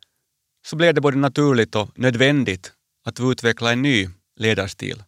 så 0.66 0.76
blev 0.76 0.94
det 0.94 1.00
både 1.00 1.16
naturligt 1.16 1.74
och 1.74 1.98
nödvändigt 1.98 2.72
att 3.04 3.20
utveckla 3.20 3.72
en 3.72 3.82
ny 3.82 4.08
ledarstil. 4.36 5.02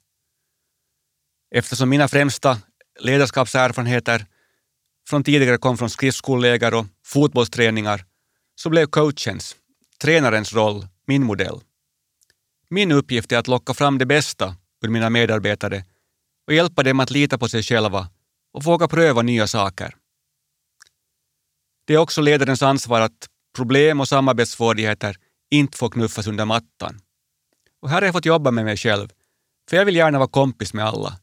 Eftersom 1.55 1.89
mina 1.89 2.09
främsta 2.09 2.59
ledarskapserfarenheter 3.01 4.27
från 5.09 5.25
tidigare 5.25 5.59
kom 5.59 5.79
från 5.79 5.91
skridskoläger 5.91 6.75
och 6.75 6.87
fotbollsträningar 7.05 8.05
så 8.55 8.71
blev 8.71 8.87
coachens, 8.87 9.57
tränarens 10.03 10.53
roll, 10.53 10.87
min 11.07 11.25
modell. 11.25 11.61
Min 12.69 12.93
uppgift 12.93 13.33
är 13.33 13.39
att 13.39 13.49
locka 13.49 13.75
fram 13.75 13.99
det 13.99 14.07
bästa 14.07 14.57
ur 14.83 14.89
mina 14.89 15.11
medarbetare 15.11 15.85
och 16.47 16.55
hjälpa 16.55 16.83
dem 16.83 17.01
att 17.01 17.11
lita 17.11 17.39
på 17.39 17.49
sig 17.49 17.63
själva 17.63 18.09
och 18.53 18.65
våga 18.65 18.89
pröva 18.89 19.23
nya 19.23 19.47
saker. 19.47 19.97
Det 21.87 21.95
är 21.95 21.99
också 21.99 22.21
ledarens 22.21 22.63
ansvar 22.63 23.01
att 23.01 23.29
problem 23.57 24.01
och 24.01 24.09
samarbetssvårigheter 24.09 25.17
inte 25.51 25.79
får 25.79 25.91
knuffas 25.91 26.27
under 26.27 26.45
mattan. 26.45 27.01
Och 27.83 27.91
här 27.91 27.97
har 27.97 28.03
jag 28.03 28.15
fått 28.15 28.27
jobba 28.27 28.51
med 28.51 28.65
mig 28.65 28.77
själv, 28.77 29.09
för 29.71 29.77
jag 29.77 29.85
vill 29.85 29.97
gärna 29.97 30.19
vara 30.19 30.29
kompis 30.29 30.75
med 30.75 30.85
alla. 30.85 31.21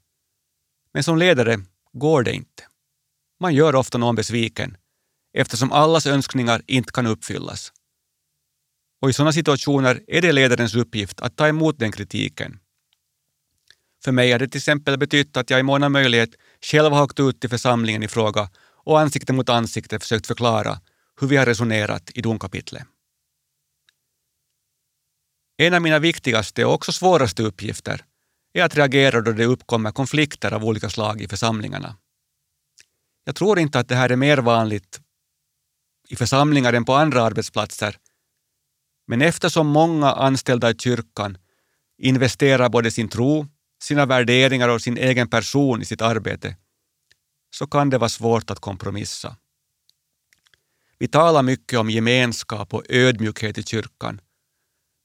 Men 0.93 1.03
som 1.03 1.17
ledare 1.17 1.59
går 1.93 2.23
det 2.23 2.33
inte. 2.33 2.66
Man 3.39 3.53
gör 3.53 3.75
ofta 3.75 3.97
någon 3.97 4.15
besviken 4.15 4.77
eftersom 5.33 5.71
allas 5.71 6.05
önskningar 6.05 6.61
inte 6.67 6.91
kan 6.91 7.07
uppfyllas. 7.07 7.71
Och 9.01 9.09
i 9.09 9.13
sådana 9.13 9.33
situationer 9.33 10.03
är 10.07 10.21
det 10.21 10.31
ledarens 10.31 10.75
uppgift 10.75 11.21
att 11.21 11.35
ta 11.35 11.47
emot 11.47 11.79
den 11.79 11.91
kritiken. 11.91 12.59
För 14.03 14.11
mig 14.11 14.31
har 14.31 14.39
det 14.39 14.47
till 14.47 14.57
exempel 14.57 14.97
betytt 14.97 15.37
att 15.37 15.49
jag 15.49 15.59
i 15.59 15.63
mån 15.63 15.83
av 15.83 15.91
möjlighet 15.91 16.29
själv 16.61 16.93
har 16.93 17.03
åkt 17.03 17.19
ut 17.19 17.39
till 17.39 17.49
församlingen 17.49 18.03
i 18.03 18.07
fråga 18.07 18.49
och 18.83 18.99
ansikte 18.99 19.33
mot 19.33 19.49
ansikte 19.49 19.99
försökt 19.99 20.27
förklara 20.27 20.79
hur 21.21 21.27
vi 21.27 21.37
har 21.37 21.45
resonerat 21.45 22.11
i 22.13 22.21
domkapitlet. 22.21 22.83
En 25.57 25.73
av 25.73 25.81
mina 25.81 25.99
viktigaste 25.99 26.65
och 26.65 26.73
också 26.73 26.91
svåraste 26.91 27.43
uppgifter 27.43 28.05
är 28.53 28.63
att 28.63 28.75
reagera 28.75 29.21
då 29.21 29.31
det 29.31 29.45
uppkommer 29.45 29.91
konflikter 29.91 30.53
av 30.53 30.65
olika 30.65 30.89
slag 30.89 31.21
i 31.21 31.27
församlingarna. 31.27 31.95
Jag 33.27 33.35
tror 33.35 33.59
inte 33.59 33.79
att 33.79 33.87
det 33.87 33.95
här 33.95 34.09
är 34.09 34.15
mer 34.15 34.37
vanligt 34.37 35.01
i 36.09 36.15
församlingar 36.15 36.73
än 36.73 36.85
på 36.85 36.93
andra 36.93 37.23
arbetsplatser, 37.23 37.97
men 39.07 39.21
eftersom 39.21 39.67
många 39.67 40.11
anställda 40.11 40.71
i 40.71 40.75
kyrkan 40.75 41.37
investerar 41.97 42.69
både 42.69 42.91
sin 42.91 43.09
tro, 43.09 43.47
sina 43.81 44.05
värderingar 44.05 44.69
och 44.69 44.81
sin 44.81 44.97
egen 44.97 45.29
person 45.29 45.81
i 45.81 45.85
sitt 45.85 46.01
arbete, 46.01 46.55
så 47.55 47.67
kan 47.67 47.89
det 47.89 47.97
vara 47.97 48.09
svårt 48.09 48.51
att 48.51 48.59
kompromissa. 48.59 49.37
Vi 50.97 51.07
talar 51.07 51.43
mycket 51.43 51.79
om 51.79 51.89
gemenskap 51.89 52.73
och 52.73 52.83
ödmjukhet 52.89 53.57
i 53.57 53.63
kyrkan, 53.63 54.21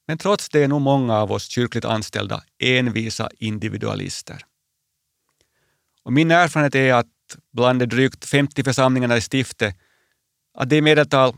men 0.07 0.19
trots 0.19 0.49
det 0.49 0.65
är 0.65 0.69
nog 0.69 0.81
många 0.81 1.19
av 1.19 1.33
oss 1.33 1.49
kyrkligt 1.49 1.85
anställda 1.85 2.43
envisa 2.59 3.31
individualister. 3.39 4.47
Och 6.03 6.13
min 6.13 6.31
erfarenhet 6.31 6.75
är 6.75 6.95
att 6.95 7.07
bland 7.53 7.81
de 7.81 7.87
drygt 7.87 8.25
50 8.25 8.65
församlingarna 8.65 9.17
i 9.17 9.21
stiftet 9.21 9.77
att 10.55 10.69
det 10.69 10.77
i 10.77 10.81
medeltal 10.81 11.35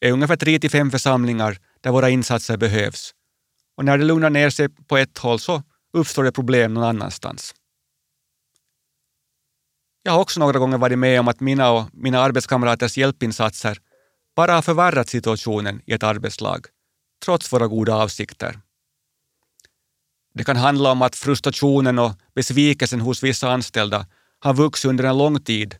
är 0.00 0.12
ungefär 0.12 0.36
3 0.36 0.58
till 0.58 0.70
5 0.70 0.90
församlingar 0.90 1.58
där 1.80 1.90
våra 1.90 2.10
insatser 2.10 2.56
behövs. 2.56 3.14
Och 3.76 3.84
när 3.84 3.98
det 3.98 4.04
lugnar 4.04 4.30
ner 4.30 4.50
sig 4.50 4.68
på 4.68 4.96
ett 4.96 5.18
håll 5.18 5.40
så 5.40 5.62
uppstår 5.92 6.24
det 6.24 6.32
problem 6.32 6.74
någon 6.74 6.84
annanstans. 6.84 7.54
Jag 10.02 10.12
har 10.12 10.20
också 10.20 10.40
några 10.40 10.58
gånger 10.58 10.78
varit 10.78 10.98
med 10.98 11.20
om 11.20 11.28
att 11.28 11.40
mina 11.40 11.70
och 11.70 11.88
mina 11.92 12.20
arbetskamraters 12.20 12.96
hjälpinsatser 12.96 13.78
bara 14.36 14.54
har 14.54 14.62
förvärrat 14.62 15.08
situationen 15.08 15.82
i 15.86 15.92
ett 15.92 16.02
arbetslag 16.02 16.66
trots 17.24 17.52
våra 17.52 17.66
goda 17.66 17.94
avsikter. 17.94 18.60
Det 20.34 20.44
kan 20.44 20.56
handla 20.56 20.90
om 20.90 21.02
att 21.02 21.16
frustrationen 21.16 21.98
och 21.98 22.12
besvikelsen 22.34 23.00
hos 23.00 23.22
vissa 23.22 23.52
anställda 23.52 24.06
har 24.42 24.54
vuxit 24.54 24.88
under 24.88 25.04
en 25.04 25.18
lång 25.18 25.40
tid 25.40 25.76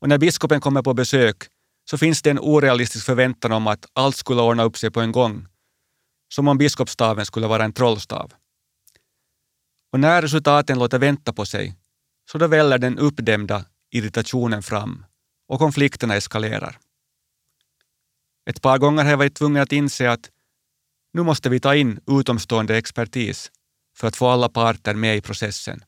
och 0.00 0.08
när 0.08 0.18
biskopen 0.18 0.60
kommer 0.60 0.82
på 0.82 0.94
besök 0.94 1.44
så 1.90 1.98
finns 1.98 2.22
det 2.22 2.30
en 2.30 2.38
orealistisk 2.38 3.06
förväntan 3.06 3.52
om 3.52 3.66
att 3.66 3.86
allt 3.92 4.16
skulle 4.16 4.42
ordna 4.42 4.62
upp 4.62 4.78
sig 4.78 4.90
på 4.90 5.00
en 5.00 5.12
gång, 5.12 5.46
som 6.34 6.48
om 6.48 6.58
biskopsstaven 6.58 7.26
skulle 7.26 7.46
vara 7.46 7.64
en 7.64 7.72
trollstav. 7.72 8.32
Och 9.92 10.00
när 10.00 10.22
resultaten 10.22 10.78
låter 10.78 10.98
vänta 10.98 11.32
på 11.32 11.46
sig 11.46 11.76
så 12.30 12.38
då 12.38 12.46
väller 12.46 12.78
den 12.78 12.98
uppdämda 12.98 13.64
irritationen 13.90 14.62
fram 14.62 15.04
och 15.48 15.58
konflikterna 15.58 16.14
eskalerar. 16.14 16.78
Ett 18.50 18.62
par 18.62 18.78
gånger 18.78 19.04
har 19.04 19.10
jag 19.10 19.18
varit 19.18 19.34
tvungen 19.34 19.62
att 19.62 19.72
inse 19.72 20.10
att 20.10 20.30
nu 21.12 21.22
måste 21.22 21.48
vi 21.48 21.60
ta 21.60 21.74
in 21.74 22.00
utomstående 22.06 22.76
expertis 22.76 23.50
för 23.96 24.08
att 24.08 24.16
få 24.16 24.28
alla 24.28 24.48
parter 24.48 24.94
med 24.94 25.16
i 25.16 25.20
processen. 25.20 25.84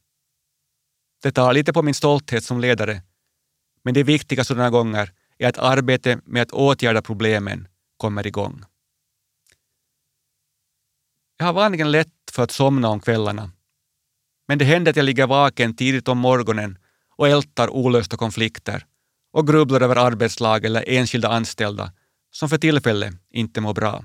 Det 1.23 1.33
tar 1.33 1.53
lite 1.53 1.73
på 1.73 1.83
min 1.83 1.95
stolthet 1.95 2.45
som 2.45 2.61
ledare, 2.61 3.03
men 3.85 3.95
det 3.95 4.03
viktiga 4.03 4.45
sådana 4.45 4.71
gånger 4.71 5.13
är 5.39 5.49
att 5.49 5.59
arbetet 5.59 6.27
med 6.27 6.43
att 6.43 6.53
åtgärda 6.53 7.03
problemen 7.03 7.69
kommer 7.97 8.27
igång. 8.27 8.65
Jag 11.37 11.47
har 11.47 11.53
vanligen 11.53 11.91
lätt 11.91 12.31
för 12.33 12.43
att 12.43 12.51
somna 12.51 12.89
om 12.89 13.01
kvällarna, 13.01 13.51
men 14.49 14.59
det 14.59 14.65
händer 14.65 14.91
att 14.91 14.97
jag 14.97 15.05
ligger 15.05 15.27
vaken 15.27 15.77
tidigt 15.77 16.09
om 16.09 16.19
morgonen 16.19 16.79
och 17.17 17.29
ältar 17.29 17.69
olösta 17.71 18.17
konflikter 18.17 18.87
och 19.33 19.47
grubblar 19.47 19.81
över 19.81 19.97
arbetslag 19.97 20.65
eller 20.65 20.85
enskilda 20.87 21.29
anställda 21.29 21.93
som 22.31 22.49
för 22.49 22.59
tillfället 22.59 23.15
inte 23.31 23.61
mår 23.61 23.75
bra. 23.75 24.05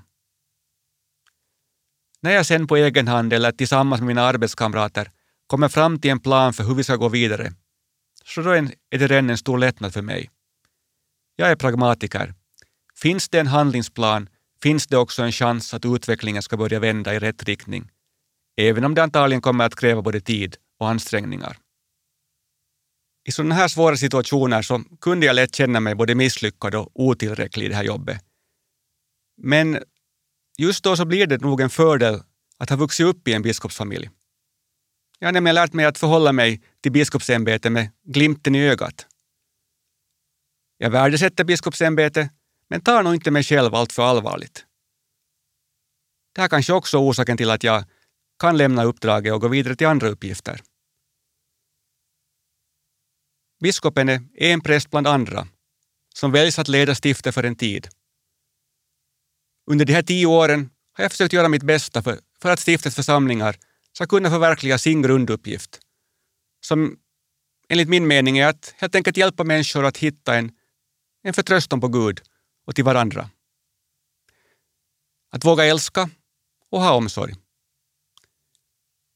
När 2.21 2.31
jag 2.31 2.45
sen 2.45 2.67
på 2.67 2.75
egen 2.77 3.07
hand 3.07 3.33
eller 3.33 3.51
tillsammans 3.51 4.01
med 4.01 4.07
mina 4.07 4.21
arbetskamrater 4.21 5.11
kommer 5.47 5.69
fram 5.69 5.99
till 5.99 6.11
en 6.11 6.19
plan 6.19 6.53
för 6.53 6.63
hur 6.63 6.75
vi 6.75 6.83
ska 6.83 6.95
gå 6.95 7.09
vidare, 7.09 7.53
så 8.25 8.41
då 8.41 8.51
är 8.51 8.69
det 8.89 9.07
redan 9.07 9.29
en 9.29 9.37
stor 9.37 9.57
lättnad 9.57 9.93
för 9.93 10.01
mig. 10.01 10.29
Jag 11.35 11.51
är 11.51 11.55
pragmatiker. 11.55 12.33
Finns 12.95 13.29
det 13.29 13.39
en 13.39 13.47
handlingsplan 13.47 14.29
finns 14.63 14.87
det 14.87 14.97
också 14.97 15.23
en 15.23 15.31
chans 15.31 15.73
att 15.73 15.85
utvecklingen 15.85 16.43
ska 16.43 16.57
börja 16.57 16.79
vända 16.79 17.13
i 17.13 17.19
rätt 17.19 17.43
riktning, 17.43 17.89
även 18.57 18.83
om 18.83 18.95
det 18.95 19.03
antagligen 19.03 19.41
kommer 19.41 19.65
att 19.65 19.75
kräva 19.75 20.01
både 20.01 20.21
tid 20.21 20.57
och 20.79 20.89
ansträngningar. 20.89 21.57
I 23.27 23.31
sådana 23.31 23.55
här 23.55 23.67
svåra 23.67 23.97
situationer 23.97 24.61
så 24.61 24.83
kunde 25.01 25.25
jag 25.25 25.35
lätt 25.35 25.55
känna 25.55 25.79
mig 25.79 25.95
både 25.95 26.15
misslyckad 26.15 26.75
och 26.75 26.91
otillräcklig 26.93 27.65
i 27.65 27.69
det 27.69 27.75
här 27.75 27.83
jobbet. 27.83 28.21
Men 29.37 29.83
just 30.57 30.83
då 30.83 30.95
så 30.95 31.05
blir 31.05 31.27
det 31.27 31.41
nog 31.41 31.61
en 31.61 31.69
fördel 31.69 32.23
att 32.57 32.69
ha 32.69 32.77
vuxit 32.77 33.05
upp 33.05 33.27
i 33.27 33.33
en 33.33 33.41
biskopsfamilj. 33.41 34.09
Jag 35.23 35.27
har 35.27 35.33
nämligen 35.33 35.55
lärt 35.55 35.73
mig 35.73 35.85
att 35.85 35.97
förhålla 35.97 36.31
mig 36.31 36.61
till 36.81 36.91
biskopsämbetet 36.91 37.71
med 37.71 37.91
glimten 38.03 38.55
i 38.55 38.67
ögat. 38.67 39.07
Jag 40.77 40.89
värdesätter 40.89 41.43
biskopsämbetet, 41.43 42.31
men 42.69 42.81
tar 42.81 43.03
nog 43.03 43.15
inte 43.15 43.31
mig 43.31 43.43
själv 43.43 43.75
allt 43.75 43.93
för 43.93 44.03
allvarligt. 44.03 44.65
Det 46.35 46.41
här 46.41 46.47
kanske 46.47 46.73
också 46.73 46.97
är 46.97 47.01
orsaken 47.01 47.37
till 47.37 47.49
att 47.49 47.63
jag 47.63 47.83
kan 48.39 48.57
lämna 48.57 48.83
uppdraget 48.83 49.33
och 49.33 49.41
gå 49.41 49.47
vidare 49.47 49.75
till 49.75 49.87
andra 49.87 50.07
uppgifter. 50.07 50.61
Biskopen 53.61 54.09
är 54.09 54.21
en 54.33 54.61
präst 54.61 54.91
bland 54.91 55.07
andra 55.07 55.47
som 56.15 56.31
väljs 56.31 56.59
att 56.59 56.67
leda 56.67 56.95
stiftet 56.95 57.35
för 57.35 57.43
en 57.43 57.55
tid. 57.55 57.87
Under 59.71 59.85
de 59.85 59.93
här 59.93 60.03
tio 60.03 60.25
åren 60.25 60.69
har 60.93 61.03
jag 61.03 61.11
försökt 61.11 61.33
göra 61.33 61.49
mitt 61.49 61.63
bästa 61.63 62.01
för, 62.01 62.19
för 62.41 62.49
att 62.51 62.59
stiftets 62.59 62.95
församlingar 62.95 63.57
ska 63.93 64.07
kunna 64.07 64.29
förverkliga 64.29 64.77
sin 64.77 65.01
grunduppgift, 65.01 65.79
som 66.65 66.97
enligt 67.69 67.89
min 67.89 68.07
mening 68.07 68.37
är 68.37 68.47
att 68.47 68.75
helt 68.77 68.95
enkelt 68.95 69.17
hjälpa 69.17 69.43
människor 69.43 69.85
att 69.85 69.97
hitta 69.97 70.35
en, 70.35 70.51
en 71.23 71.33
förtröstan 71.33 71.81
på 71.81 71.87
Gud 71.87 72.21
och 72.65 72.75
till 72.75 72.83
varandra. 72.83 73.29
Att 75.31 75.45
våga 75.45 75.65
älska 75.65 76.09
och 76.69 76.81
ha 76.81 76.93
omsorg. 76.93 77.33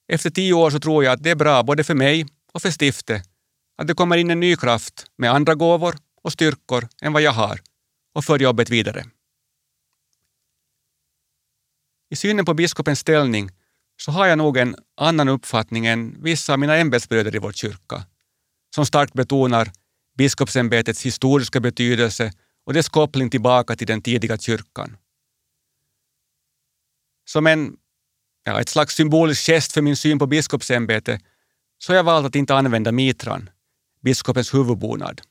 Efter 0.07 0.29
tio 0.29 0.53
år 0.53 0.69
så 0.69 0.79
tror 0.79 1.03
jag 1.03 1.13
att 1.13 1.23
det 1.23 1.29
är 1.29 1.35
bra 1.35 1.63
både 1.63 1.83
för 1.83 1.95
mig 1.95 2.25
och 2.53 2.61
för 2.61 2.71
stiftet 2.71 3.29
att 3.77 3.87
det 3.87 3.93
kommer 3.93 4.17
in 4.17 4.29
en 4.29 4.39
ny 4.39 4.55
kraft 4.55 5.11
med 5.15 5.31
andra 5.31 5.55
gåvor 5.55 5.95
och 6.21 6.33
styrkor 6.33 6.87
än 7.01 7.13
vad 7.13 7.21
jag 7.21 7.31
har 7.31 7.59
och 8.13 8.25
för 8.25 8.39
jobbet 8.39 8.69
vidare. 8.69 9.05
I 12.09 12.15
synen 12.15 12.45
på 12.45 12.53
biskopens 12.53 12.99
ställning 12.99 13.51
så 13.97 14.11
har 14.11 14.27
jag 14.27 14.37
nog 14.37 14.57
en 14.57 14.75
annan 14.97 15.29
uppfattning 15.29 15.85
än 15.85 16.23
vissa 16.23 16.53
av 16.53 16.59
mina 16.59 16.75
ämbetsbröder 16.75 17.35
i 17.35 17.39
vår 17.39 17.51
kyrka, 17.51 18.03
som 18.75 18.85
starkt 18.85 19.13
betonar 19.13 19.71
biskopsämbetets 20.17 21.05
historiska 21.05 21.59
betydelse 21.59 22.31
och 22.65 22.73
dess 22.73 22.89
koppling 22.89 23.29
tillbaka 23.29 23.75
till 23.75 23.87
den 23.87 24.01
tidiga 24.01 24.37
kyrkan. 24.37 24.97
Som 27.25 27.47
en, 27.47 27.77
ja, 28.43 28.61
ett 28.61 28.69
slags 28.69 28.95
symbolisk 28.95 29.45
gest 29.45 29.71
för 29.71 29.81
min 29.81 29.95
syn 29.95 30.19
på 30.19 30.27
biskopsämbetet 30.27 31.21
så 31.77 31.91
har 31.91 31.97
jag 31.97 32.03
valt 32.03 32.27
att 32.27 32.35
inte 32.35 32.55
använda 32.55 32.91
mitran, 32.91 33.49
biskopens 34.01 34.53
huvudbonad. 34.53 35.21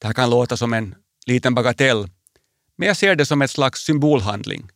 Det 0.00 0.06
här 0.06 0.14
kan 0.14 0.30
låta 0.30 0.56
som 0.56 0.72
en 0.72 0.94
liten 1.26 1.54
bagatell, 1.54 2.08
men 2.76 2.88
jag 2.88 2.96
ser 2.96 3.14
det 3.16 3.26
som 3.26 3.42
ett 3.42 3.50
slags 3.50 3.80
symbolhandling. 3.80 4.70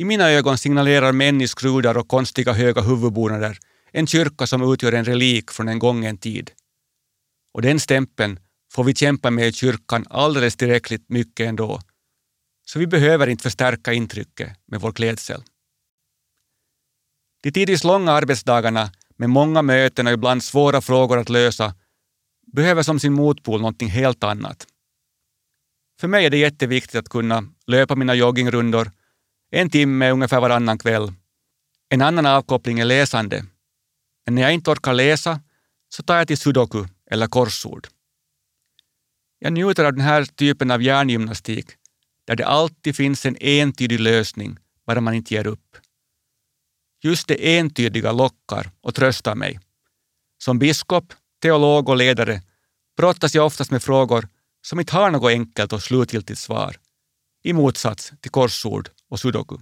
I 0.00 0.04
mina 0.04 0.30
ögon 0.30 0.58
signalerar 0.58 1.12
män 1.12 1.40
i 1.40 1.48
skrudar 1.48 1.96
och 1.96 2.08
konstiga 2.08 2.52
höga 2.52 2.82
huvudbonader 2.82 3.58
en 3.92 4.06
kyrka 4.06 4.46
som 4.46 4.72
utgör 4.72 4.92
en 4.92 5.04
relik 5.04 5.50
från 5.50 5.68
en 5.68 5.78
gången 5.78 6.18
tid. 6.18 6.50
Och 7.54 7.62
den 7.62 7.80
stämpeln 7.80 8.38
får 8.72 8.84
vi 8.84 8.94
kämpa 8.94 9.30
med 9.30 9.48
i 9.48 9.52
kyrkan 9.52 10.06
alldeles 10.10 10.56
tillräckligt 10.56 11.08
mycket 11.08 11.48
ändå. 11.48 11.80
Så 12.66 12.78
vi 12.78 12.86
behöver 12.86 13.26
inte 13.26 13.42
förstärka 13.42 13.92
intrycket 13.92 14.52
med 14.66 14.80
vår 14.80 14.92
klädsel. 14.92 15.42
De 17.42 17.52
tidvis 17.52 17.84
långa 17.84 18.12
arbetsdagarna 18.12 18.90
med 19.16 19.30
många 19.30 19.62
möten 19.62 20.06
och 20.06 20.12
ibland 20.12 20.44
svåra 20.44 20.80
frågor 20.80 21.18
att 21.18 21.28
lösa 21.28 21.74
behöver 22.52 22.82
som 22.82 23.00
sin 23.00 23.12
motpol 23.12 23.60
någonting 23.60 23.88
helt 23.88 24.24
annat. 24.24 24.66
För 26.00 26.08
mig 26.08 26.26
är 26.26 26.30
det 26.30 26.38
jätteviktigt 26.38 26.94
att 26.94 27.08
kunna 27.08 27.44
löpa 27.66 27.96
mina 27.96 28.14
joggingrundor 28.14 28.90
en 29.50 29.70
timme 29.70 30.10
ungefär 30.10 30.40
varannan 30.40 30.78
kväll. 30.78 31.12
En 31.88 32.02
annan 32.02 32.26
avkoppling 32.26 32.80
är 32.80 32.84
läsande. 32.84 33.44
Men 34.26 34.34
när 34.34 34.42
jag 34.42 34.54
inte 34.54 34.70
orkar 34.70 34.94
läsa 34.94 35.40
så 35.88 36.02
tar 36.02 36.16
jag 36.16 36.26
till 36.26 36.38
sudoku 36.38 36.84
eller 37.10 37.26
korsord. 37.26 37.88
Jag 39.38 39.52
njuter 39.52 39.84
av 39.84 39.92
den 39.92 40.04
här 40.04 40.24
typen 40.24 40.70
av 40.70 40.82
hjärngymnastik 40.82 41.66
där 42.26 42.36
det 42.36 42.46
alltid 42.46 42.96
finns 42.96 43.26
en 43.26 43.36
entydig 43.40 44.00
lösning, 44.00 44.58
bara 44.86 45.00
man 45.00 45.14
inte 45.14 45.34
ger 45.34 45.46
upp. 45.46 45.76
Just 47.02 47.28
det 47.28 47.58
entydiga 47.58 48.12
lockar 48.12 48.70
och 48.80 48.94
tröstar 48.94 49.34
mig. 49.34 49.60
Som 50.38 50.58
biskop, 50.58 51.12
teolog 51.42 51.88
och 51.88 51.96
ledare 51.96 52.42
brottas 52.96 53.34
jag 53.34 53.46
oftast 53.46 53.70
med 53.70 53.82
frågor 53.82 54.28
som 54.62 54.80
inte 54.80 54.96
har 54.96 55.10
något 55.10 55.30
enkelt 55.30 55.72
och 55.72 55.82
slutgiltigt 55.82 56.38
svar, 56.38 56.76
i 57.42 57.52
motsats 57.52 58.12
till 58.20 58.30
korsord 58.30 58.88
och 59.10 59.20
sudoku. 59.20 59.56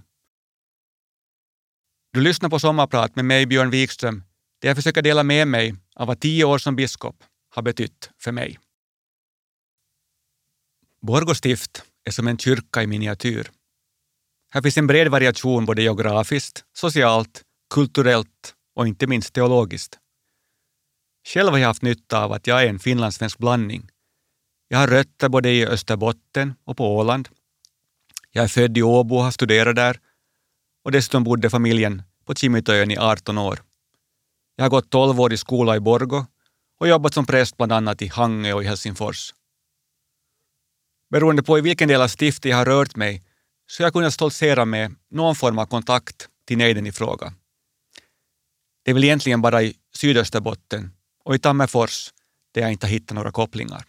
Du 2.13 2.21
lyssnar 2.21 2.49
på 2.49 2.59
Sommarprat 2.59 3.15
med 3.15 3.25
mig, 3.25 3.45
Björn 3.45 3.69
Wikström, 3.69 4.23
där 4.61 4.69
jag 4.69 4.75
försöker 4.75 5.01
dela 5.01 5.23
med 5.23 5.47
mig 5.47 5.75
av 5.95 6.07
vad 6.07 6.19
tio 6.19 6.45
år 6.45 6.57
som 6.57 6.75
biskop 6.75 7.23
har 7.49 7.61
betytt 7.61 8.11
för 8.17 8.31
mig. 8.31 8.59
Borgå 11.01 11.35
stift 11.35 11.83
är 12.03 12.11
som 12.11 12.27
en 12.27 12.37
kyrka 12.37 12.83
i 12.83 12.87
miniatyr. 12.87 13.51
Här 14.49 14.61
finns 14.61 14.77
en 14.77 14.87
bred 14.87 15.07
variation 15.07 15.65
både 15.65 15.81
geografiskt, 15.81 16.63
socialt, 16.73 17.43
kulturellt 17.73 18.55
och 18.75 18.87
inte 18.87 19.07
minst 19.07 19.33
teologiskt. 19.33 19.99
Själv 21.27 21.49
har 21.49 21.57
jag 21.57 21.67
haft 21.67 21.81
nytta 21.81 22.23
av 22.23 22.31
att 22.31 22.47
jag 22.47 22.63
är 22.63 22.67
en 22.67 22.79
finlandssvensk 22.79 23.37
blandning. 23.37 23.89
Jag 24.67 24.77
har 24.77 24.87
rötter 24.87 25.29
både 25.29 25.49
i 25.51 25.65
Österbotten 25.65 26.53
och 26.63 26.77
på 26.77 26.97
Åland. 26.97 27.29
Jag 28.31 28.43
är 28.43 28.47
född 28.47 28.77
i 28.77 28.81
Åbo 28.81 29.15
och 29.15 29.23
har 29.23 29.31
studerat 29.31 29.75
där 29.75 29.99
och 30.83 30.91
dessutom 30.91 31.23
bodde 31.23 31.49
familjen 31.49 32.03
på 32.25 32.35
Kimitoön 32.35 32.91
i 32.91 32.97
18 32.97 33.37
år. 33.37 33.59
Jag 34.55 34.63
har 34.63 34.69
gått 34.69 34.89
12 34.89 35.19
år 35.19 35.33
i 35.33 35.37
skola 35.37 35.75
i 35.75 35.79
Borgo 35.79 36.25
och 36.79 36.87
jobbat 36.87 37.13
som 37.13 37.25
präst 37.25 37.57
bland 37.57 37.71
annat 37.71 38.01
i 38.01 38.07
Hangö 38.07 38.53
och 38.53 38.63
i 38.63 38.65
Helsingfors. 38.65 39.33
Beroende 41.09 41.43
på 41.43 41.57
i 41.57 41.61
vilken 41.61 41.87
del 41.87 42.01
av 42.01 42.07
stiftet 42.07 42.49
jag 42.49 42.57
har 42.57 42.65
rört 42.65 42.95
mig 42.95 43.23
så 43.67 43.83
jag 43.83 43.93
kunnat 43.93 44.13
stoltsera 44.13 44.65
med 44.65 44.95
någon 45.11 45.35
form 45.35 45.59
av 45.59 45.65
kontakt 45.65 46.27
till 46.47 46.57
nejden 46.57 46.87
i 46.87 46.91
fråga. 46.91 47.33
Det 48.83 48.91
är 48.91 48.93
väl 48.95 49.03
egentligen 49.03 49.41
bara 49.41 49.63
i 49.63 49.75
Sydösterbotten 49.93 50.91
och 51.23 51.35
i 51.35 51.39
Tammerfors 51.39 52.13
där 52.53 52.61
jag 52.61 52.71
inte 52.71 52.85
har 52.85 52.91
hittat 52.91 53.15
några 53.15 53.31
kopplingar. 53.31 53.85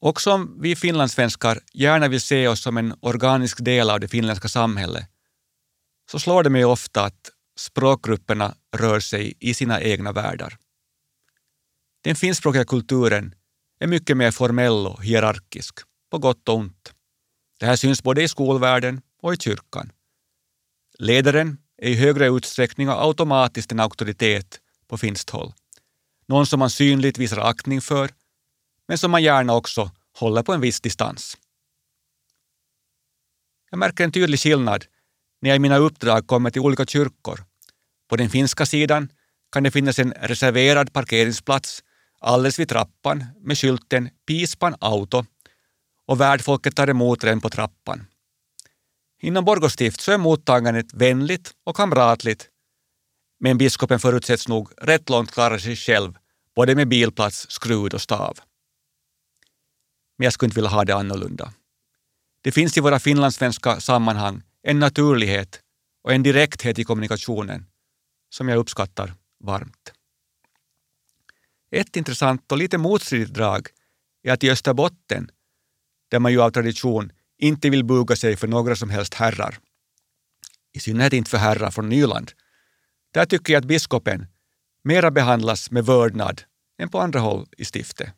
Också 0.00 0.32
om 0.32 0.58
vi 0.60 0.76
finlandssvenskar 0.76 1.60
gärna 1.72 2.08
vill 2.08 2.20
se 2.20 2.48
oss 2.48 2.62
som 2.62 2.76
en 2.76 2.94
organisk 3.00 3.64
del 3.64 3.90
av 3.90 4.00
det 4.00 4.08
finländska 4.08 4.48
samhället 4.48 5.08
så 6.10 6.18
slår 6.18 6.42
det 6.42 6.50
mig 6.50 6.64
ofta 6.64 7.04
att 7.04 7.30
språkgrupperna 7.58 8.54
rör 8.76 9.00
sig 9.00 9.34
i 9.40 9.54
sina 9.54 9.80
egna 9.80 10.12
världar. 10.12 10.58
Den 12.04 12.16
finskspråkiga 12.16 12.64
kulturen 12.64 13.34
är 13.80 13.86
mycket 13.86 14.16
mer 14.16 14.30
formell 14.30 14.86
och 14.86 15.04
hierarkisk, 15.04 15.78
på 16.10 16.18
gott 16.18 16.48
och 16.48 16.54
ont. 16.54 16.92
Det 17.58 17.66
här 17.66 17.76
syns 17.76 18.02
både 18.02 18.22
i 18.22 18.28
skolvärlden 18.28 19.00
och 19.22 19.34
i 19.34 19.36
kyrkan. 19.36 19.92
Ledaren 20.98 21.58
är 21.78 21.88
i 21.88 21.94
högre 21.94 22.26
utsträckning 22.26 22.88
automatiskt 22.88 23.72
en 23.72 23.80
auktoritet 23.80 24.60
på 24.88 24.98
finskt 24.98 25.30
håll. 25.30 25.52
Någon 26.28 26.46
som 26.46 26.58
man 26.58 26.70
synligt 26.70 27.18
visar 27.18 27.38
aktning 27.38 27.80
för, 27.80 28.10
men 28.88 28.98
som 28.98 29.10
man 29.10 29.22
gärna 29.22 29.54
också 29.54 29.90
håller 30.18 30.42
på 30.42 30.52
en 30.52 30.60
viss 30.60 30.80
distans. 30.80 31.36
Jag 33.70 33.78
märker 33.78 34.04
en 34.04 34.12
tydlig 34.12 34.40
skillnad 34.40 34.84
när 35.40 35.50
jag 35.50 35.56
i 35.56 35.58
mina 35.58 35.76
uppdrag 35.76 36.26
kommer 36.26 36.50
till 36.50 36.62
olika 36.62 36.86
kyrkor. 36.86 37.44
På 38.08 38.16
den 38.16 38.30
finska 38.30 38.66
sidan 38.66 39.12
kan 39.52 39.62
det 39.62 39.70
finnas 39.70 39.98
en 39.98 40.12
reserverad 40.12 40.92
parkeringsplats 40.92 41.82
alldeles 42.18 42.58
vid 42.58 42.68
trappan 42.68 43.24
med 43.40 43.58
skylten 43.58 44.10
Pispan 44.26 44.74
Auto 44.80 45.24
och 46.06 46.20
värdfolket 46.20 46.76
tar 46.76 46.88
emot 46.90 47.20
den 47.20 47.40
på 47.40 47.50
trappan. 47.50 48.06
Inom 49.20 49.44
Borgå 49.44 49.68
stift 49.68 50.00
så 50.00 50.12
är 50.12 50.18
mottagandet 50.18 50.94
vänligt 50.94 51.52
och 51.64 51.76
kamratligt 51.76 52.48
men 53.40 53.58
biskopen 53.58 54.00
förutsätts 54.00 54.48
nog 54.48 54.70
rätt 54.76 55.08
långt 55.10 55.32
klara 55.32 55.58
sig 55.58 55.76
själv 55.76 56.18
både 56.54 56.74
med 56.74 56.88
bilplats, 56.88 57.50
skrud 57.50 57.94
och 57.94 58.02
stav. 58.02 58.38
Men 60.16 60.24
jag 60.24 60.32
skulle 60.32 60.46
inte 60.46 60.54
vilja 60.54 60.70
ha 60.70 60.84
det 60.84 60.96
annorlunda. 60.96 61.52
Det 62.40 62.52
finns 62.52 62.76
i 62.76 62.80
våra 62.80 62.98
finlandssvenska 62.98 63.80
sammanhang 63.80 64.42
en 64.62 64.78
naturlighet 64.78 65.60
och 66.02 66.12
en 66.12 66.22
direkthet 66.22 66.78
i 66.78 66.84
kommunikationen 66.84 67.66
som 68.30 68.48
jag 68.48 68.58
uppskattar 68.58 69.14
varmt. 69.44 69.92
Ett 71.70 71.96
intressant 71.96 72.52
och 72.52 72.58
lite 72.58 72.78
motstridigt 72.78 73.34
drag 73.34 73.68
är 74.22 74.32
att 74.32 74.44
i 74.44 74.50
Österbotten, 74.50 75.30
där 76.08 76.18
man 76.18 76.32
ju 76.32 76.42
av 76.42 76.50
tradition 76.50 77.12
inte 77.38 77.70
vill 77.70 77.84
buga 77.84 78.16
sig 78.16 78.36
för 78.36 78.48
några 78.48 78.76
som 78.76 78.90
helst 78.90 79.14
herrar, 79.14 79.58
i 80.72 80.80
synnerhet 80.80 81.12
inte 81.12 81.30
för 81.30 81.38
herrar 81.38 81.70
från 81.70 81.88
Nyland, 81.88 82.32
där 83.10 83.26
tycker 83.26 83.52
jag 83.52 83.60
att 83.60 83.68
biskopen 83.68 84.26
mera 84.84 85.10
behandlas 85.10 85.70
med 85.70 85.86
vördnad 85.86 86.42
än 86.78 86.88
på 86.88 87.00
andra 87.00 87.20
håll 87.20 87.46
i 87.56 87.64
stiftet. 87.64 88.14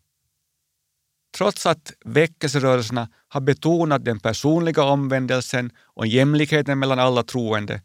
Trots 1.37 1.67
att 1.67 1.93
väckelserörelserna 2.05 3.09
har 3.29 3.41
betonat 3.41 4.05
den 4.05 4.21
personliga 4.21 4.83
omvändelsen 4.83 5.71
och 5.85 6.07
jämlikheten 6.07 6.79
mellan 6.79 6.99
alla 6.99 7.23
troende 7.23 7.83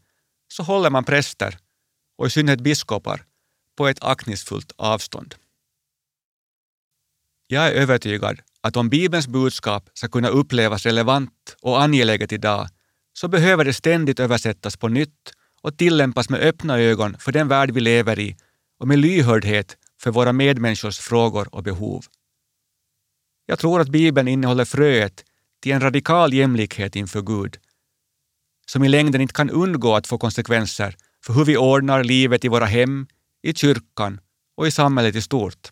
så 0.47 0.63
håller 0.63 0.89
man 0.89 1.03
präster, 1.03 1.57
och 2.17 2.27
i 2.27 2.29
synnerhet 2.29 2.61
biskopar, 2.61 3.23
på 3.77 3.87
ett 3.87 4.03
aktningsfullt 4.03 4.71
avstånd. 4.75 5.35
Jag 7.47 7.67
är 7.67 7.71
övertygad 7.71 8.39
att 8.61 8.77
om 8.77 8.89
Bibelns 8.89 9.27
budskap 9.27 9.89
ska 9.93 10.07
kunna 10.07 10.27
upplevas 10.27 10.85
relevant 10.85 11.55
och 11.61 11.81
angeläget 11.81 12.31
idag 12.31 12.67
så 13.13 13.27
behöver 13.27 13.65
det 13.65 13.73
ständigt 13.73 14.19
översättas 14.19 14.77
på 14.77 14.87
nytt 14.87 15.33
och 15.61 15.77
tillämpas 15.77 16.29
med 16.29 16.39
öppna 16.39 16.79
ögon 16.79 17.17
för 17.19 17.31
den 17.31 17.47
värld 17.47 17.71
vi 17.71 17.79
lever 17.79 18.19
i 18.19 18.37
och 18.79 18.87
med 18.87 18.99
lyhördhet 18.99 19.77
för 20.01 20.11
våra 20.11 20.33
medmänniskors 20.33 20.99
frågor 20.99 21.55
och 21.55 21.63
behov. 21.63 22.05
Jag 23.45 23.59
tror 23.59 23.81
att 23.81 23.89
Bibeln 23.89 24.27
innehåller 24.27 24.65
fröet 24.65 25.25
till 25.61 25.71
en 25.71 25.81
radikal 25.81 26.33
jämlikhet 26.33 26.95
inför 26.95 27.21
Gud, 27.21 27.57
som 28.65 28.83
i 28.83 28.89
längden 28.89 29.21
inte 29.21 29.33
kan 29.33 29.49
undgå 29.49 29.95
att 29.95 30.07
få 30.07 30.17
konsekvenser 30.17 30.95
för 31.25 31.33
hur 31.33 31.45
vi 31.45 31.57
ordnar 31.57 32.03
livet 32.03 32.45
i 32.45 32.47
våra 32.47 32.65
hem, 32.65 33.07
i 33.41 33.53
kyrkan 33.53 34.19
och 34.57 34.67
i 34.67 34.71
samhället 34.71 35.15
i 35.15 35.21
stort. 35.21 35.69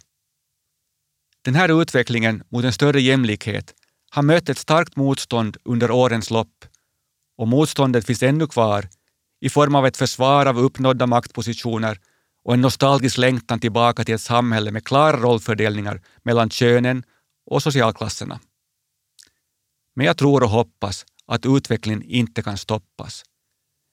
Den 1.42 1.56
här 1.56 1.82
utvecklingen 1.82 2.44
mot 2.50 2.66
en 2.66 2.74
större 2.74 3.02
jämlikhet 3.02 3.74
har 4.10 4.22
mött 4.22 4.50
ett 4.50 4.58
starkt 4.58 4.96
motstånd 4.96 5.58
under 5.64 5.92
årens 5.92 6.32
lopp 6.32 6.66
och 7.38 7.48
motståndet 7.48 8.06
finns 8.06 8.24
ännu 8.24 8.48
kvar 8.48 8.90
i 9.42 9.50
form 9.50 9.76
av 9.76 9.86
ett 9.88 9.98
försvar 9.98 10.46
av 10.46 10.60
uppnådda 10.60 11.08
maktpositioner 11.08 12.00
och 12.44 12.54
en 12.54 12.62
nostalgisk 12.62 13.18
längtan 13.18 13.60
tillbaka 13.60 14.04
till 14.04 14.16
ett 14.16 14.22
samhälle 14.22 14.72
med 14.72 14.86
klara 14.86 15.18
rollfördelningar 15.18 16.02
mellan 16.24 16.50
könen 16.50 17.04
och 17.46 17.64
socialklasserna. 17.64 18.40
Men 19.96 20.06
jag 20.06 20.18
tror 20.18 20.44
och 20.44 20.50
hoppas 20.50 21.06
att 21.26 21.46
utvecklingen 21.46 22.04
inte 22.04 22.44
kan 22.44 22.58
stoppas. 22.58 23.24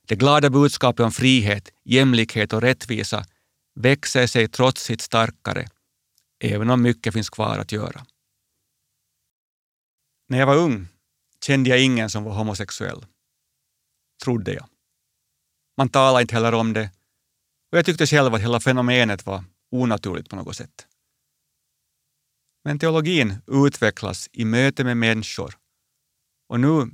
Det 0.08 0.16
glada 0.16 0.50
budskapet 0.50 1.04
om 1.04 1.12
frihet, 1.12 1.72
jämlikhet 1.84 2.52
och 2.52 2.62
rättvisa 2.62 3.26
växer 3.74 4.26
sig 4.26 4.48
trotsigt 4.48 5.00
starkare, 5.00 5.68
även 6.44 6.70
om 6.70 6.82
mycket 6.82 7.14
finns 7.14 7.30
kvar 7.30 7.58
att 7.58 7.72
göra. 7.72 8.06
När 10.28 10.38
jag 10.38 10.46
var 10.46 10.56
ung 10.56 10.88
kände 11.44 11.70
jag 11.70 11.82
ingen 11.82 12.10
som 12.10 12.24
var 12.24 12.34
homosexuell. 12.34 13.06
Trodde 14.24 14.52
jag. 14.52 14.66
Man 15.76 15.88
talade 15.88 16.22
inte 16.22 16.34
heller 16.34 16.54
om 16.54 16.72
det 16.72 16.90
och 17.72 17.78
jag 17.78 17.86
tyckte 17.86 18.06
själv 18.06 18.34
att 18.34 18.40
hela 18.40 18.60
fenomenet 18.60 19.26
var 19.26 19.44
onaturligt 19.70 20.28
på 20.28 20.36
något 20.36 20.56
sätt. 20.56 20.87
Men 22.68 22.78
teologin 22.78 23.34
utvecklas 23.46 24.28
i 24.32 24.44
möte 24.44 24.84
med 24.84 24.96
människor 24.96 25.54
och 26.48 26.60
nu 26.60 26.90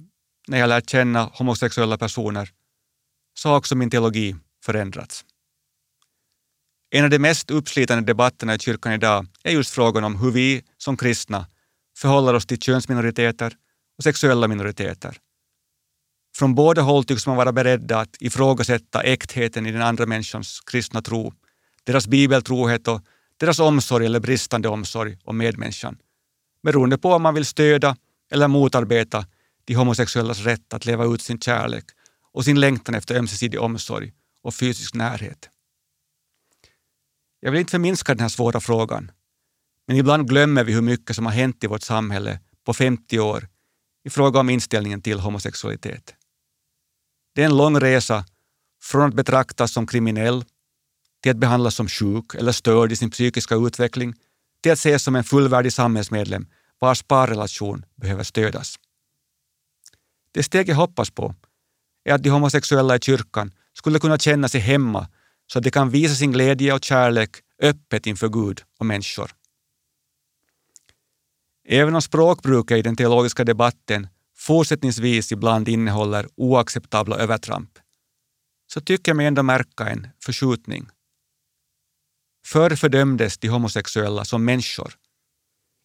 när 0.48 0.58
jag 0.58 0.68
lärt 0.68 0.90
känna 0.90 1.24
homosexuella 1.24 1.98
personer 1.98 2.50
så 3.38 3.48
har 3.48 3.56
också 3.56 3.74
min 3.74 3.90
teologi 3.90 4.36
förändrats. 4.64 5.24
En 6.90 7.04
av 7.04 7.10
de 7.10 7.18
mest 7.18 7.50
uppslitande 7.50 8.04
debatterna 8.04 8.54
i 8.54 8.58
kyrkan 8.58 8.92
idag 8.92 9.26
är 9.44 9.52
just 9.52 9.70
frågan 9.70 10.04
om 10.04 10.16
hur 10.16 10.30
vi 10.30 10.62
som 10.78 10.96
kristna 10.96 11.46
förhåller 11.98 12.34
oss 12.34 12.46
till 12.46 12.60
könsminoriteter 12.60 13.56
och 13.98 14.04
sexuella 14.04 14.48
minoriteter. 14.48 15.18
Från 16.36 16.54
båda 16.54 16.82
håll 16.82 17.04
tycks 17.04 17.26
man 17.26 17.36
vara 17.36 17.52
beredda 17.52 17.98
att 17.98 18.16
ifrågasätta 18.20 19.02
äktheten 19.02 19.66
i 19.66 19.72
den 19.72 19.82
andra 19.82 20.06
människans 20.06 20.60
kristna 20.60 21.02
tro, 21.02 21.32
deras 21.84 22.06
bibeltrohet 22.06 22.88
och 22.88 23.00
deras 23.36 23.58
omsorg 23.58 24.06
eller 24.06 24.20
bristande 24.20 24.68
omsorg 24.68 25.18
om 25.24 25.36
medmänniskan, 25.36 25.98
beroende 26.62 26.98
på 26.98 27.12
om 27.12 27.22
man 27.22 27.34
vill 27.34 27.44
stödja 27.44 27.96
eller 28.30 28.48
motarbeta 28.48 29.26
de 29.64 29.74
homosexuellas 29.74 30.40
rätt 30.40 30.74
att 30.74 30.86
leva 30.86 31.04
ut 31.04 31.22
sin 31.22 31.40
kärlek 31.40 31.84
och 32.32 32.44
sin 32.44 32.60
längtan 32.60 32.94
efter 32.94 33.14
ömsesidig 33.14 33.60
omsorg 33.60 34.12
och 34.42 34.54
fysisk 34.54 34.94
närhet. 34.94 35.50
Jag 37.40 37.50
vill 37.50 37.60
inte 37.60 37.70
förminska 37.70 38.14
den 38.14 38.20
här 38.20 38.28
svåra 38.28 38.60
frågan, 38.60 39.10
men 39.86 39.96
ibland 39.96 40.28
glömmer 40.28 40.64
vi 40.64 40.72
hur 40.72 40.82
mycket 40.82 41.16
som 41.16 41.26
har 41.26 41.32
hänt 41.32 41.64
i 41.64 41.66
vårt 41.66 41.82
samhälle 41.82 42.40
på 42.64 42.74
50 42.74 43.18
år 43.18 43.48
i 44.04 44.10
fråga 44.10 44.40
om 44.40 44.50
inställningen 44.50 45.02
till 45.02 45.20
homosexualitet. 45.20 46.14
Det 47.34 47.42
är 47.42 47.46
en 47.46 47.56
lång 47.56 47.80
resa 47.80 48.24
från 48.82 49.08
att 49.08 49.14
betraktas 49.14 49.72
som 49.72 49.86
kriminell 49.86 50.44
till 51.24 51.30
att 51.30 51.36
behandlas 51.36 51.74
som 51.74 51.88
sjuk 51.88 52.34
eller 52.34 52.52
störd 52.52 52.92
i 52.92 52.96
sin 52.96 53.10
psykiska 53.10 53.54
utveckling 53.54 54.14
till 54.62 54.72
att 54.72 54.78
ses 54.78 55.02
som 55.02 55.16
en 55.16 55.24
fullvärdig 55.24 55.72
samhällsmedlem 55.72 56.46
vars 56.78 57.02
parrelation 57.02 57.84
behöver 57.94 58.24
stödas. 58.24 58.78
Det 60.32 60.42
steg 60.42 60.68
jag 60.68 60.76
hoppas 60.76 61.10
på 61.10 61.34
är 62.04 62.14
att 62.14 62.22
de 62.22 62.30
homosexuella 62.30 62.96
i 62.96 62.98
kyrkan 63.00 63.52
skulle 63.72 63.98
kunna 63.98 64.18
känna 64.18 64.48
sig 64.48 64.60
hemma 64.60 65.08
så 65.46 65.58
att 65.58 65.64
de 65.64 65.70
kan 65.70 65.90
visa 65.90 66.14
sin 66.14 66.32
glädje 66.32 66.74
och 66.74 66.84
kärlek 66.84 67.30
öppet 67.62 68.06
inför 68.06 68.28
Gud 68.28 68.62
och 68.78 68.86
människor. 68.86 69.30
Även 71.68 71.94
om 71.94 72.02
språkbruket 72.02 72.78
i 72.78 72.82
den 72.82 72.96
teologiska 72.96 73.44
debatten 73.44 74.08
fortsättningsvis 74.36 75.32
ibland 75.32 75.68
innehåller 75.68 76.28
oacceptabla 76.36 77.16
övertramp, 77.16 77.78
så 78.66 78.80
tycker 78.80 79.10
jag 79.10 79.16
mig 79.16 79.26
ändå 79.26 79.42
märka 79.42 79.88
en 79.88 80.08
förskjutning. 80.20 80.88
Förr 82.46 82.76
fördömdes 82.76 83.38
de 83.38 83.48
homosexuella 83.48 84.24
som 84.24 84.44
människor. 84.44 84.94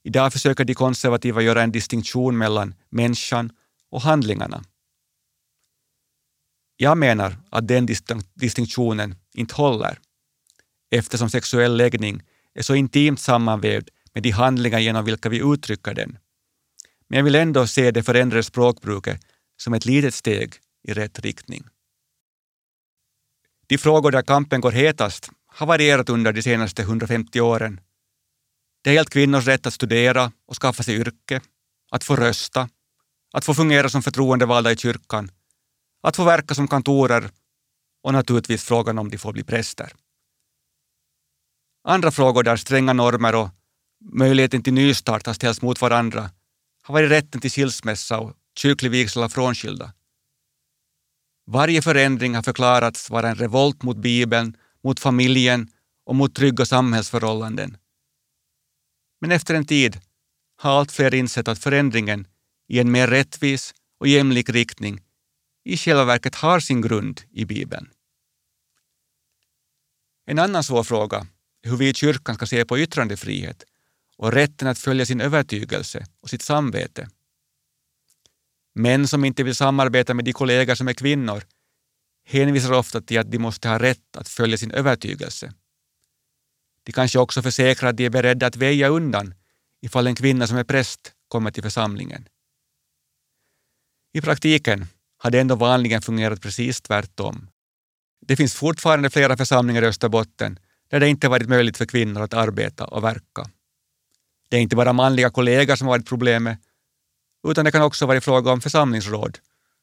Idag 0.03 0.33
försöker 0.33 0.65
de 0.65 0.73
konservativa 0.73 1.41
göra 1.41 1.63
en 1.63 1.71
distinktion 1.71 2.37
mellan 2.37 2.75
människan 2.89 3.51
och 3.89 4.01
handlingarna. 4.01 4.63
Jag 6.77 6.97
menar 6.97 7.37
att 7.49 7.67
den 7.67 7.87
distinktionen 8.33 9.15
inte 9.33 9.55
håller 9.55 9.99
eftersom 10.91 11.29
sexuell 11.29 11.77
läggning 11.77 12.23
är 12.53 12.61
så 12.61 12.75
intimt 12.75 13.19
sammanvävd 13.19 13.89
med 14.13 14.23
de 14.23 14.31
handlingar 14.31 14.79
genom 14.79 15.05
vilka 15.05 15.29
vi 15.29 15.53
uttrycker 15.53 15.93
den. 15.93 16.17
Men 17.07 17.17
jag 17.17 17.23
vill 17.23 17.35
ändå 17.35 17.67
se 17.67 17.91
det 17.91 18.03
förändrade 18.03 18.43
språkbruket 18.43 19.21
som 19.57 19.73
ett 19.73 19.85
litet 19.85 20.13
steg 20.13 20.55
i 20.87 20.93
rätt 20.93 21.19
riktning. 21.19 21.63
De 23.67 23.77
frågor 23.77 24.11
där 24.11 24.21
kampen 24.21 24.61
går 24.61 24.71
hetast 24.71 25.31
har 25.59 25.67
varierat 25.67 26.09
under 26.09 26.33
de 26.33 26.41
senaste 26.41 26.81
150 26.81 27.41
åren. 27.41 27.79
Det 28.83 28.89
har 28.89 28.95
gällt 28.95 29.09
kvinnors 29.09 29.47
rätt 29.47 29.65
att 29.65 29.73
studera 29.73 30.31
och 30.47 30.55
skaffa 30.55 30.83
sig 30.83 30.95
yrke, 30.95 31.41
att 31.91 32.03
få 32.03 32.15
rösta, 32.15 32.69
att 33.33 33.45
få 33.45 33.53
fungera 33.53 33.89
som 33.89 34.01
förtroendevalda 34.01 34.71
i 34.71 34.77
kyrkan, 34.77 35.31
att 36.03 36.15
få 36.15 36.23
verka 36.23 36.55
som 36.55 36.67
kantorer 36.67 37.31
och 38.03 38.13
naturligtvis 38.13 38.63
frågan 38.63 38.97
om 38.97 39.09
de 39.09 39.17
får 39.17 39.33
bli 39.33 39.43
präster. 39.43 39.93
Andra 41.87 42.11
frågor 42.11 42.43
där 42.43 42.55
stränga 42.55 42.93
normer 42.93 43.35
och 43.35 43.49
möjligheten 44.13 44.63
till 44.63 44.73
nystart 44.73 45.25
har 45.25 45.33
ställts 45.33 45.61
mot 45.61 45.81
varandra 45.81 46.29
har 46.83 46.93
varit 46.93 47.11
rätten 47.11 47.41
till 47.41 47.51
skilsmässa 47.51 48.19
och 48.19 48.33
kyrklig 48.57 48.91
vigsel 48.91 49.23
av 49.23 49.29
frånskilda. 49.29 49.93
Varje 51.47 51.81
förändring 51.81 52.35
har 52.35 52.43
förklarats 52.43 53.09
vara 53.09 53.29
en 53.29 53.35
revolt 53.35 53.83
mot 53.83 53.97
Bibeln, 53.97 54.57
mot 54.83 54.99
familjen 54.99 55.71
och 56.05 56.15
mot 56.15 56.35
trygga 56.35 56.65
samhällsförhållanden. 56.65 57.77
Men 59.21 59.31
efter 59.31 59.55
en 59.55 59.65
tid 59.65 59.99
har 60.57 60.71
allt 60.71 60.91
fler 60.91 61.13
insett 61.13 61.47
att 61.47 61.59
förändringen 61.59 62.27
i 62.67 62.79
en 62.79 62.91
mer 62.91 63.07
rättvis 63.07 63.73
och 63.99 64.07
jämlik 64.07 64.49
riktning 64.49 65.01
i 65.63 65.77
själva 65.77 66.05
verket 66.05 66.35
har 66.35 66.59
sin 66.59 66.81
grund 66.81 67.21
i 67.31 67.45
Bibeln. 67.45 67.89
En 70.25 70.39
annan 70.39 70.63
svår 70.63 70.83
fråga 70.83 71.27
är 71.63 71.69
hur 71.69 71.77
vi 71.77 71.89
i 71.89 71.93
kyrkan 71.93 72.35
ska 72.35 72.45
se 72.45 72.65
på 72.65 72.79
yttrandefrihet 72.79 73.63
och 74.17 74.31
rätten 74.31 74.67
att 74.67 74.79
följa 74.79 75.05
sin 75.05 75.21
övertygelse 75.21 76.05
och 76.21 76.29
sitt 76.29 76.41
samvete. 76.41 77.09
Män 78.75 79.07
som 79.07 79.25
inte 79.25 79.43
vill 79.43 79.55
samarbeta 79.55 80.13
med 80.13 80.25
de 80.25 80.33
kollegor 80.33 80.75
som 80.75 80.87
är 80.87 80.93
kvinnor 80.93 81.43
hänvisar 82.29 82.71
ofta 82.71 83.01
till 83.01 83.19
att 83.19 83.31
de 83.31 83.39
måste 83.39 83.69
ha 83.69 83.79
rätt 83.79 84.15
att 84.17 84.27
följa 84.27 84.57
sin 84.57 84.71
övertygelse. 84.71 85.53
De 86.83 86.91
kanske 86.91 87.19
också 87.19 87.41
försäkrar 87.41 87.89
att 87.89 87.97
de 87.97 88.05
är 88.05 88.09
beredda 88.09 88.47
att 88.47 88.55
väja 88.55 88.87
undan 88.87 89.33
ifall 89.81 90.07
en 90.07 90.15
kvinna 90.15 90.47
som 90.47 90.57
är 90.57 90.63
präst 90.63 91.13
kommer 91.27 91.51
till 91.51 91.63
församlingen. 91.63 92.27
I 94.13 94.21
praktiken 94.21 94.87
har 95.17 95.31
det 95.31 95.39
ändå 95.39 95.55
vanligen 95.55 96.01
fungerat 96.01 96.41
precis 96.41 96.81
tvärtom. 96.81 97.47
Det 98.21 98.35
finns 98.35 98.55
fortfarande 98.55 99.09
flera 99.09 99.37
församlingar 99.37 99.81
i 99.81 99.85
Österbotten 99.85 100.59
där 100.89 100.99
det 100.99 101.09
inte 101.09 101.29
varit 101.29 101.49
möjligt 101.49 101.77
för 101.77 101.85
kvinnor 101.85 102.21
att 102.21 102.33
arbeta 102.33 102.85
och 102.85 103.03
verka. 103.03 103.49
Det 104.49 104.57
är 104.57 104.61
inte 104.61 104.75
bara 104.75 104.93
manliga 104.93 105.29
kollegor 105.29 105.75
som 105.75 105.87
har 105.87 105.93
varit 105.93 106.07
problemet, 106.07 106.59
utan 107.47 107.65
det 107.65 107.71
kan 107.71 107.81
också 107.81 108.05
vara 108.05 108.21
fråga 108.21 108.51
om 108.51 108.61
församlingsråd, 108.61 109.39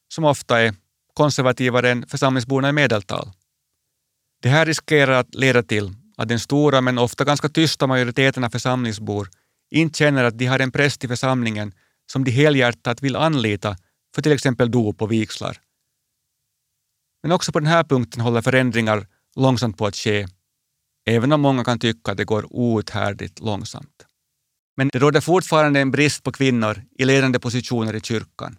som 0.08 0.24
ofta 0.24 0.60
är 0.60 0.74
konservativare 1.16 1.90
än 1.90 2.06
församlingsborna 2.06 2.68
i 2.68 2.72
medeltal. 2.72 3.32
Det 4.42 4.48
här 4.48 4.66
riskerar 4.66 5.12
att 5.12 5.34
leda 5.34 5.62
till 5.62 5.94
att 6.16 6.28
den 6.28 6.40
stora 6.40 6.80
men 6.80 6.98
ofta 6.98 7.24
ganska 7.24 7.48
tysta 7.48 7.86
majoriteten 7.86 8.44
av 8.44 8.50
församlingsbor 8.50 9.28
inte 9.70 9.98
känner 9.98 10.24
att 10.24 10.38
de 10.38 10.46
har 10.46 10.58
en 10.58 10.72
präst 10.72 11.04
i 11.04 11.08
församlingen 11.08 11.72
som 12.12 12.24
de 12.24 12.30
helhjärtat 12.30 13.02
vill 13.02 13.16
anlita 13.16 13.76
för 14.14 14.22
till 14.22 14.32
exempel 14.32 14.70
dop 14.70 15.02
och 15.02 15.12
vigslar. 15.12 15.56
Men 17.22 17.32
också 17.32 17.52
på 17.52 17.60
den 17.60 17.68
här 17.68 17.84
punkten 17.84 18.20
håller 18.20 18.42
förändringar 18.42 19.06
långsamt 19.36 19.78
på 19.78 19.86
att 19.86 19.96
ske, 19.96 20.26
även 21.06 21.32
om 21.32 21.40
många 21.40 21.64
kan 21.64 21.78
tycka 21.78 22.12
att 22.12 22.16
det 22.16 22.24
går 22.24 22.46
outhärdligt 22.50 23.40
långsamt. 23.40 24.06
Men 24.76 24.88
det 24.88 24.98
råder 24.98 25.20
fortfarande 25.20 25.80
en 25.80 25.90
brist 25.90 26.22
på 26.22 26.32
kvinnor 26.32 26.82
i 26.98 27.04
ledande 27.04 27.38
positioner 27.38 27.94
i 27.94 28.00
kyrkan. 28.00 28.56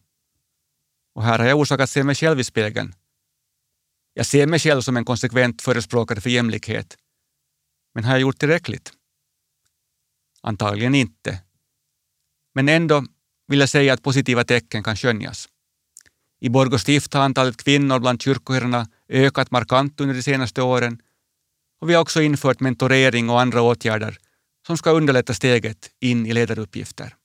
Och 1.17 1.23
här 1.23 1.39
har 1.39 1.45
jag 1.45 1.59
orsak 1.59 1.79
att 1.79 1.89
se 1.89 2.03
mig 2.03 2.15
själv 2.15 2.39
i 2.39 2.43
spegeln. 2.43 2.93
Jag 4.13 4.25
ser 4.25 4.47
mig 4.47 4.59
själv 4.59 4.81
som 4.81 4.97
en 4.97 5.05
konsekvent 5.05 5.61
förespråkare 5.61 6.21
för 6.21 6.29
jämlikhet. 6.29 6.97
Men 7.93 8.03
har 8.03 8.11
jag 8.11 8.21
gjort 8.21 8.39
tillräckligt? 8.39 8.93
Antagligen 10.41 10.95
inte. 10.95 11.41
Men 12.55 12.69
ändå 12.69 13.05
vill 13.47 13.59
jag 13.59 13.69
säga 13.69 13.93
att 13.93 14.03
positiva 14.03 14.43
tecken 14.43 14.83
kan 14.83 14.95
skönjas. 14.95 15.49
I 16.39 16.49
Borgå 16.49 16.79
stift 16.79 17.13
har 17.13 17.21
antalet 17.21 17.63
kvinnor 17.63 17.99
bland 17.99 18.21
kyrkoherrarna 18.21 18.87
ökat 19.09 19.51
markant 19.51 19.99
under 19.99 20.15
de 20.15 20.23
senaste 20.23 20.61
åren 20.61 21.01
och 21.81 21.89
vi 21.89 21.93
har 21.93 22.01
också 22.01 22.21
infört 22.21 22.59
mentorering 22.59 23.29
och 23.29 23.41
andra 23.41 23.61
åtgärder 23.61 24.17
som 24.67 24.77
ska 24.77 24.91
underlätta 24.91 25.33
steget 25.33 25.91
in 25.99 26.25
i 26.25 26.33
ledaruppgifter. 26.33 27.16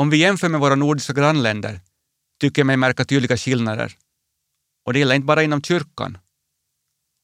Om 0.00 0.10
vi 0.10 0.16
jämför 0.16 0.48
med 0.48 0.60
våra 0.60 0.74
nordiska 0.74 1.12
grannländer 1.12 1.80
tycker 2.40 2.60
jag 2.60 2.66
mig 2.66 2.76
märka 2.76 3.04
tydliga 3.04 3.36
skillnader. 3.36 3.96
Och 4.86 4.92
det 4.92 4.98
gäller 4.98 5.14
inte 5.14 5.26
bara 5.26 5.42
inom 5.42 5.62
kyrkan. 5.62 6.18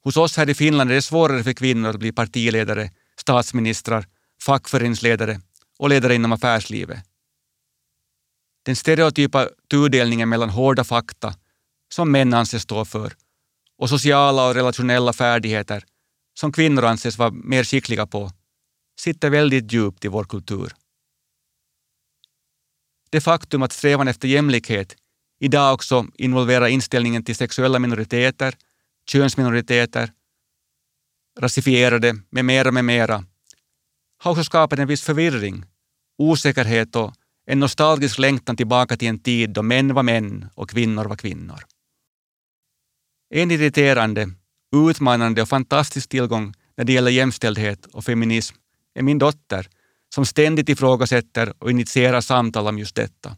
Hos 0.05 0.17
oss 0.17 0.37
här 0.37 0.51
i 0.51 0.55
Finland 0.55 0.91
är 0.91 0.95
det 0.95 1.03
svårare 1.03 1.45
för 1.45 1.53
kvinnor 1.53 1.91
att 1.91 1.99
bli 1.99 2.13
partiledare, 2.13 2.91
statsministrar, 3.21 4.07
fackföreningsledare 4.43 5.41
och 5.79 5.89
ledare 5.89 6.15
inom 6.15 6.33
affärslivet. 6.33 6.99
Den 8.65 8.77
stereotypa 8.77 9.49
tudelningen 9.71 10.29
mellan 10.29 10.51
hårda 10.51 10.85
fakta, 10.85 11.35
som 11.95 12.13
män 12.13 12.35
anses 12.35 12.63
stå 12.63 12.85
för, 12.85 13.13
och 13.79 13.89
sociala 13.89 14.49
och 14.49 14.55
relationella 14.55 15.13
färdigheter, 15.13 15.85
som 16.35 16.53
kvinnor 16.53 16.85
anses 16.85 17.19
vara 17.19 17.31
mer 17.31 17.65
skickliga 17.65 18.07
på, 18.07 18.31
sitter 19.01 19.31
väldigt 19.31 19.73
djupt 19.73 20.05
i 20.05 20.09
vår 20.09 20.25
kultur. 20.25 20.73
Det 23.17 23.21
faktum 23.21 23.63
att 23.63 23.73
strävan 23.73 24.09
efter 24.09 24.29
jämlikhet 24.29 24.97
idag 25.41 25.75
också 25.75 26.07
involverar 26.15 26.67
inställningen 26.67 27.25
till 27.25 27.37
sexuella 27.37 27.79
minoriteter, 27.79 28.55
könsminoriteter, 29.11 30.13
rasifierade 31.41 32.17
med 32.31 32.45
mera, 32.45 32.71
med 32.73 32.85
mera, 32.85 33.25
har 34.19 34.31
också 34.31 34.45
skapat 34.45 34.79
en 34.79 34.89
viss 34.89 35.03
förvirring, 35.03 35.65
osäkerhet 36.19 36.97
och 36.97 37.15
en 37.47 37.61
nostalgisk 37.61 38.19
längtan 38.19 38.57
tillbaka 38.57 38.97
till 38.97 39.09
en 39.09 39.19
tid 39.19 39.51
då 39.51 39.63
män 39.63 39.95
var 39.95 40.03
män 40.03 40.49
och 40.55 40.71
kvinnor 40.71 41.05
var 41.05 41.17
kvinnor. 41.17 41.61
En 43.35 43.51
irriterande, 43.51 44.31
utmanande 44.91 45.43
och 45.43 45.49
fantastisk 45.49 46.09
tillgång 46.09 46.55
när 46.77 46.85
det 46.85 46.93
gäller 46.93 47.11
jämställdhet 47.11 47.87
och 47.87 48.05
feminism 48.05 48.57
är 48.95 49.03
min 49.03 49.19
dotter 49.19 49.69
som 50.17 50.27
ständigt 50.27 50.69
ifrågasätter 50.69 51.55
och 51.59 51.71
initierar 51.71 52.21
samtal 52.21 52.67
om 52.67 52.79
just 52.79 52.95
detta. 52.95 53.37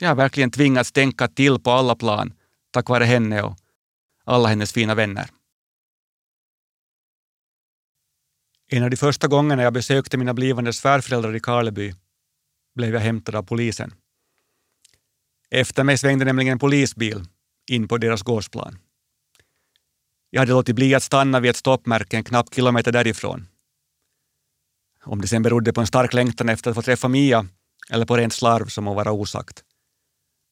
Jag 0.00 0.08
har 0.08 0.14
verkligen 0.14 0.50
tvingats 0.50 0.92
tänka 0.92 1.28
till 1.28 1.58
på 1.60 1.70
alla 1.70 1.94
plan 1.94 2.34
tack 2.70 2.88
vare 2.88 3.04
henne 3.04 3.42
och 3.42 3.56
alla 4.24 4.48
hennes 4.48 4.72
fina 4.72 4.94
vänner. 4.94 5.30
En 8.68 8.84
av 8.84 8.90
de 8.90 8.96
första 8.96 9.28
gångerna 9.28 9.62
jag 9.62 9.72
besökte 9.72 10.16
mina 10.16 10.34
blivande 10.34 10.72
svärföräldrar 10.72 11.36
i 11.36 11.40
Karleby 11.40 11.94
blev 12.74 12.94
jag 12.94 13.00
hämtad 13.00 13.34
av 13.34 13.42
polisen. 13.42 13.94
Efter 15.50 15.84
mig 15.84 15.98
svängde 15.98 16.24
nämligen 16.24 16.52
en 16.52 16.58
polisbil 16.58 17.24
in 17.70 17.88
på 17.88 17.98
deras 17.98 18.22
gårdsplan. 18.22 18.78
Jag 20.30 20.40
hade 20.40 20.52
låtit 20.52 20.76
bli 20.76 20.94
att 20.94 21.02
stanna 21.02 21.40
vid 21.40 21.50
ett 21.50 21.56
stoppmärke 21.56 22.16
en 22.16 22.24
knapp 22.24 22.54
kilometer 22.54 22.92
därifrån. 22.92 23.46
Om 25.04 25.20
det 25.20 25.28
sen 25.28 25.42
berodde 25.42 25.72
på 25.72 25.80
en 25.80 25.86
stark 25.86 26.12
längtan 26.12 26.48
efter 26.48 26.70
att 26.70 26.76
få 26.76 26.82
träffa 26.82 27.08
Mia 27.08 27.46
eller 27.90 28.06
på 28.06 28.16
rent 28.16 28.32
slarv 28.32 28.66
som 28.66 28.84
må 28.84 28.94
vara 28.94 29.12
osagt. 29.12 29.64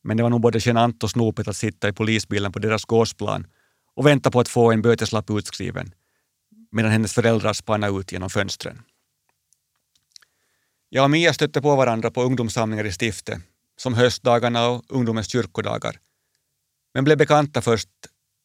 Men 0.03 0.17
det 0.17 0.23
var 0.23 0.31
nog 0.31 0.41
både 0.41 0.59
genant 0.63 1.03
och 1.03 1.11
snopet 1.11 1.49
att 1.49 1.57
sitta 1.57 1.89
i 1.89 1.93
polisbilen 1.93 2.53
på 2.53 2.59
deras 2.59 2.85
gårdsplan 2.85 3.47
och 3.95 4.07
vänta 4.07 4.31
på 4.31 4.41
att 4.41 4.49
få 4.49 4.73
en 4.73 4.83
böteslapp 4.83 5.31
utskriven 5.31 5.95
medan 6.73 6.91
hennes 6.91 7.15
föräldrar 7.15 7.53
spanade 7.53 7.99
ut 7.99 8.13
genom 8.13 8.31
fönstren. 8.31 8.83
Jag 10.89 11.05
och 11.05 11.11
Mia 11.11 11.33
stötte 11.33 11.63
på 11.63 11.77
varandra 11.77 12.11
på 12.11 12.23
ungdomssamlingar 12.23 12.87
i 12.87 12.93
stiftet, 12.93 13.41
som 13.77 13.95
höstdagarna 13.95 14.69
och 14.69 14.85
ungdomens 14.89 15.33
kyrkodagar, 15.33 15.97
men 16.95 17.05
blev 17.05 17.19
bekanta 17.19 17.63
först 17.63 17.89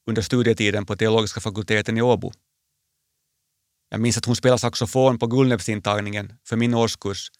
under 0.07 0.21
studietiden 0.21 0.85
på 0.85 0.95
teologiska 0.95 1.41
fakulteten 1.41 1.97
i 1.97 2.01
Åbo. 2.01 2.31
Jag 3.95 4.01
minns 4.01 4.17
att 4.17 4.25
hon 4.25 4.35
spelade 4.35 4.59
saxofon 4.59 5.19
på 5.19 5.27
Gullnäbbsintagningen 5.27 6.33
för 6.43 6.55
min 6.55 6.73
årskurs 6.73 7.31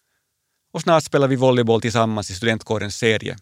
och 0.72 0.80
snart 0.80 1.04
spelade 1.04 1.30
vi 1.30 1.36
volleyboll 1.36 1.80
tillsammans 1.80 2.30
i 2.30 2.34
studentkårens 2.34 2.96
serie. 2.96 3.36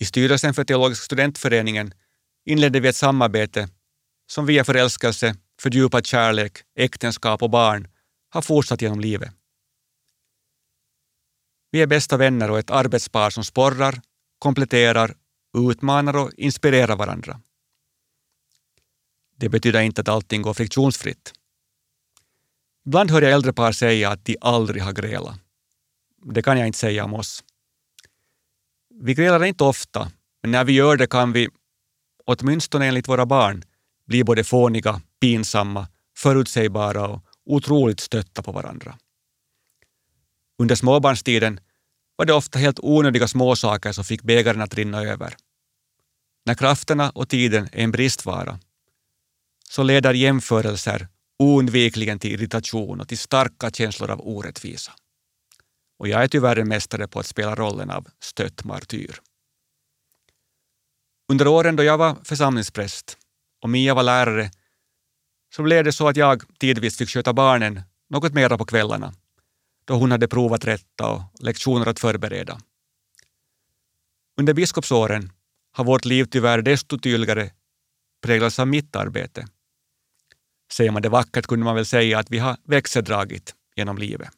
I 0.00 0.04
styrelsen 0.04 0.54
för 0.54 0.64
Teologiska 0.64 1.04
studentföreningen 1.04 1.94
inledde 2.44 2.80
vi 2.80 2.88
ett 2.88 2.96
samarbete 2.96 3.68
som 4.26 4.46
via 4.46 4.64
förälskelse, 4.64 5.36
fördjupad 5.60 6.06
kärlek, 6.06 6.58
äktenskap 6.78 7.42
och 7.42 7.50
barn 7.50 7.88
har 8.28 8.42
fortsatt 8.42 8.82
genom 8.82 9.00
livet. 9.00 9.32
Vi 11.70 11.82
är 11.82 11.86
bästa 11.86 12.16
vänner 12.16 12.50
och 12.50 12.58
ett 12.58 12.70
arbetspar 12.70 13.30
som 13.30 13.44
sporrar, 13.44 14.00
kompletterar, 14.38 15.16
utmanar 15.58 16.16
och 16.16 16.32
inspirerar 16.36 16.96
varandra. 16.96 17.40
Det 19.40 19.48
betyder 19.48 19.80
inte 19.80 20.00
att 20.00 20.08
allting 20.08 20.42
går 20.42 20.54
friktionsfritt. 20.54 21.32
Ibland 22.86 23.10
hör 23.10 23.22
jag 23.22 23.32
äldre 23.32 23.52
par 23.52 23.72
säga 23.72 24.10
att 24.10 24.24
de 24.24 24.36
aldrig 24.40 24.82
har 24.82 24.92
grälat. 24.92 25.40
Det 26.34 26.42
kan 26.42 26.58
jag 26.58 26.66
inte 26.66 26.78
säga 26.78 27.04
om 27.04 27.14
oss. 27.14 27.44
Vi 29.00 29.14
grälar 29.14 29.44
inte 29.44 29.64
ofta, 29.64 30.12
men 30.42 30.50
när 30.50 30.64
vi 30.64 30.72
gör 30.72 30.96
det 30.96 31.06
kan 31.06 31.32
vi, 31.32 31.48
åtminstone 32.24 32.86
enligt 32.86 33.08
våra 33.08 33.26
barn, 33.26 33.62
bli 34.06 34.24
både 34.24 34.44
fåniga, 34.44 35.00
pinsamma, 35.20 35.88
förutsägbara 36.16 37.08
och 37.08 37.22
otroligt 37.46 38.00
stötta 38.00 38.42
på 38.42 38.52
varandra. 38.52 38.98
Under 40.58 40.74
småbarnstiden 40.74 41.60
var 42.16 42.26
det 42.26 42.32
ofta 42.32 42.58
helt 42.58 42.80
onödiga 42.82 43.28
småsaker 43.28 43.92
som 43.92 44.04
fick 44.04 44.22
bägaren 44.22 44.62
att 44.62 44.74
rinna 44.74 45.02
över. 45.02 45.36
När 46.46 46.54
krafterna 46.54 47.10
och 47.10 47.28
tiden 47.28 47.68
är 47.72 47.84
en 47.84 47.90
bristvara 47.90 48.58
så 49.70 49.82
leder 49.82 50.14
jämförelser 50.14 51.08
oundvikligen 51.38 52.18
till 52.18 52.32
irritation 52.32 53.00
och 53.00 53.08
till 53.08 53.18
starka 53.18 53.70
känslor 53.70 54.10
av 54.10 54.20
orättvisa. 54.20 54.92
Och 55.98 56.08
jag 56.08 56.22
är 56.22 56.28
tyvärr 56.28 56.56
en 56.56 56.68
mästare 56.68 57.08
på 57.08 57.20
att 57.20 57.26
spela 57.26 57.54
rollen 57.54 57.90
av 57.90 58.08
stött 58.20 58.64
martyr. 58.64 59.20
Under 61.32 61.48
åren 61.48 61.76
då 61.76 61.82
jag 61.82 61.98
var 61.98 62.16
församlingspräst 62.24 63.18
och 63.62 63.70
Mia 63.70 63.94
var 63.94 64.02
lärare 64.02 64.50
så 65.54 65.62
blev 65.62 65.84
det 65.84 65.92
så 65.92 66.08
att 66.08 66.16
jag 66.16 66.42
tidvis 66.58 66.98
fick 66.98 67.08
sköta 67.08 67.32
barnen 67.32 67.82
något 68.10 68.34
mera 68.34 68.58
på 68.58 68.64
kvällarna 68.64 69.14
då 69.84 69.94
hon 69.94 70.10
hade 70.10 70.28
provat 70.28 70.64
rätta 70.64 71.10
och 71.10 71.22
lektioner 71.40 71.86
att 71.88 72.00
förbereda. 72.00 72.60
Under 74.36 74.54
biskopsåren 74.54 75.32
har 75.72 75.84
vårt 75.84 76.04
liv 76.04 76.24
tyvärr 76.24 76.62
desto 76.62 76.98
tydligare 76.98 77.50
präglats 78.22 78.58
av 78.58 78.68
mitt 78.68 78.96
arbete. 78.96 79.48
Säger 80.72 80.90
man 80.90 81.02
det 81.02 81.08
vackert 81.08 81.46
kunde 81.46 81.64
man 81.64 81.74
väl 81.74 81.86
säga 81.86 82.18
att 82.18 82.30
vi 82.30 82.38
har 82.38 82.56
växeldragit 82.64 83.54
genom 83.76 83.98
livet. 83.98 84.28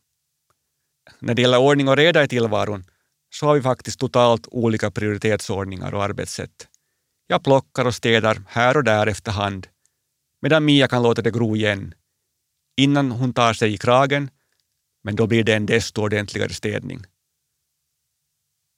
När 1.18 1.34
det 1.34 1.42
gäller 1.42 1.58
ordning 1.58 1.88
och 1.88 1.96
reda 1.96 2.24
i 2.24 2.28
tillvaron 2.28 2.84
så 3.30 3.46
har 3.46 3.54
vi 3.54 3.62
faktiskt 3.62 4.00
totalt 4.00 4.46
olika 4.50 4.90
prioritetsordningar 4.90 5.94
och 5.94 6.04
arbetssätt. 6.04 6.68
Jag 7.26 7.44
plockar 7.44 7.84
och 7.84 7.94
städar 7.94 8.42
här 8.48 8.76
och 8.76 8.84
där 8.84 9.06
efterhand 9.06 9.66
medan 10.42 10.64
Mia 10.64 10.88
kan 10.88 11.02
låta 11.02 11.22
det 11.22 11.30
gro 11.30 11.56
igen 11.56 11.94
innan 12.76 13.10
hon 13.10 13.32
tar 13.32 13.52
sig 13.52 13.74
i 13.74 13.78
kragen, 13.78 14.30
men 15.04 15.16
då 15.16 15.26
blir 15.26 15.44
det 15.44 15.54
en 15.54 15.66
desto 15.66 16.02
ordentligare 16.02 16.52
städning. 16.52 17.04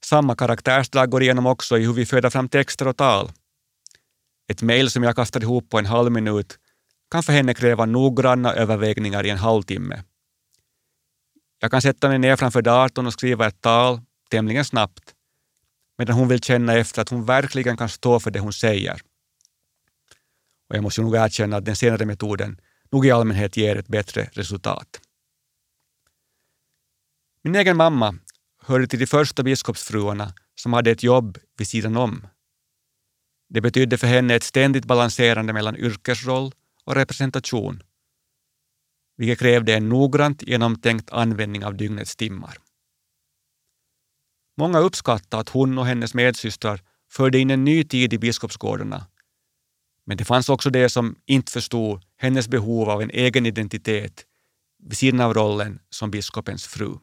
Samma 0.04 0.36
karaktärsdrag 0.36 1.10
går 1.10 1.22
igenom 1.22 1.46
också 1.46 1.78
i 1.78 1.84
hur 1.84 1.92
vi 1.92 2.06
föder 2.06 2.30
fram 2.30 2.48
texter 2.48 2.88
och 2.88 2.96
tal. 2.96 3.32
Ett 4.48 4.62
mejl 4.62 4.90
som 4.90 5.02
jag 5.02 5.16
kastar 5.16 5.40
ihop 5.40 5.70
på 5.70 5.78
en 5.78 5.86
halv 5.86 6.12
minut 6.12 6.58
kan 7.12 7.22
för 7.22 7.32
henne 7.32 7.54
kräva 7.54 7.86
noggranna 7.86 8.54
övervägningar 8.54 9.26
i 9.26 9.30
en 9.30 9.38
halvtimme. 9.38 10.02
Jag 11.58 11.70
kan 11.70 11.82
sätta 11.82 12.08
mig 12.08 12.18
ner 12.18 12.36
framför 12.36 12.62
datorn 12.62 13.06
och 13.06 13.12
skriva 13.12 13.46
ett 13.46 13.60
tal 13.60 14.00
tämligen 14.30 14.64
snabbt, 14.64 15.14
medan 15.98 16.16
hon 16.16 16.28
vill 16.28 16.40
känna 16.40 16.74
efter 16.74 17.02
att 17.02 17.08
hon 17.08 17.24
verkligen 17.24 17.76
kan 17.76 17.88
stå 17.88 18.20
för 18.20 18.30
det 18.30 18.40
hon 18.40 18.52
säger. 18.52 19.00
Och 20.68 20.76
jag 20.76 20.82
måste 20.82 21.02
nog 21.02 21.16
erkänna 21.16 21.56
att 21.56 21.64
den 21.64 21.76
senare 21.76 22.06
metoden 22.06 22.60
nog 22.92 23.06
i 23.06 23.10
allmänhet 23.10 23.56
ger 23.56 23.76
ett 23.76 23.88
bättre 23.88 24.28
resultat. 24.32 25.00
Min 27.42 27.54
egen 27.54 27.76
mamma 27.76 28.14
hörde 28.62 28.86
till 28.86 28.98
de 28.98 29.06
första 29.06 29.42
biskopsfruarna 29.42 30.34
som 30.54 30.72
hade 30.72 30.90
ett 30.90 31.02
jobb 31.02 31.38
vid 31.58 31.68
sidan 31.68 31.96
om. 31.96 32.26
Det 33.48 33.60
betydde 33.60 33.98
för 33.98 34.06
henne 34.06 34.34
ett 34.34 34.42
ständigt 34.42 34.84
balanserande 34.84 35.52
mellan 35.52 35.76
yrkesroll 35.76 36.52
och 36.84 36.94
representation, 36.94 37.82
vilket 39.16 39.38
krävde 39.38 39.74
en 39.74 39.88
noggrant 39.88 40.42
genomtänkt 40.42 41.10
användning 41.10 41.64
av 41.64 41.76
dygnets 41.76 42.16
timmar. 42.16 42.58
Många 44.56 44.78
uppskattade 44.78 45.40
att 45.40 45.48
hon 45.48 45.78
och 45.78 45.86
hennes 45.86 46.14
medsystrar 46.14 46.80
förde 47.10 47.38
in 47.38 47.50
en 47.50 47.64
ny 47.64 47.84
tid 47.84 48.12
i 48.12 48.18
biskopsgårdarna. 48.18 49.06
Men 50.06 50.16
det 50.16 50.24
fanns 50.24 50.48
också 50.48 50.70
de 50.70 50.88
som 50.88 51.16
inte 51.26 51.52
förstod 51.52 52.04
hennes 52.16 52.48
behov 52.48 52.90
av 52.90 53.02
en 53.02 53.10
egen 53.10 53.46
identitet 53.46 54.26
vid 54.78 54.98
sidan 54.98 55.20
av 55.20 55.34
rollen 55.34 55.80
som 55.90 56.10
biskopens 56.10 56.66
fru. 56.66 56.98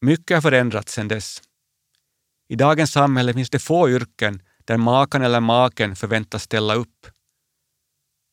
Mycket 0.00 0.36
har 0.36 0.42
förändrats 0.42 0.92
sedan 0.92 1.08
dess. 1.08 1.42
I 2.48 2.56
dagens 2.56 2.92
samhälle 2.92 3.34
finns 3.34 3.50
det 3.50 3.58
få 3.58 3.90
yrken 3.90 4.42
där 4.64 4.76
makan 4.76 5.22
eller 5.22 5.40
maken 5.40 5.96
förväntas 5.96 6.42
ställa 6.42 6.74
upp. 6.74 7.06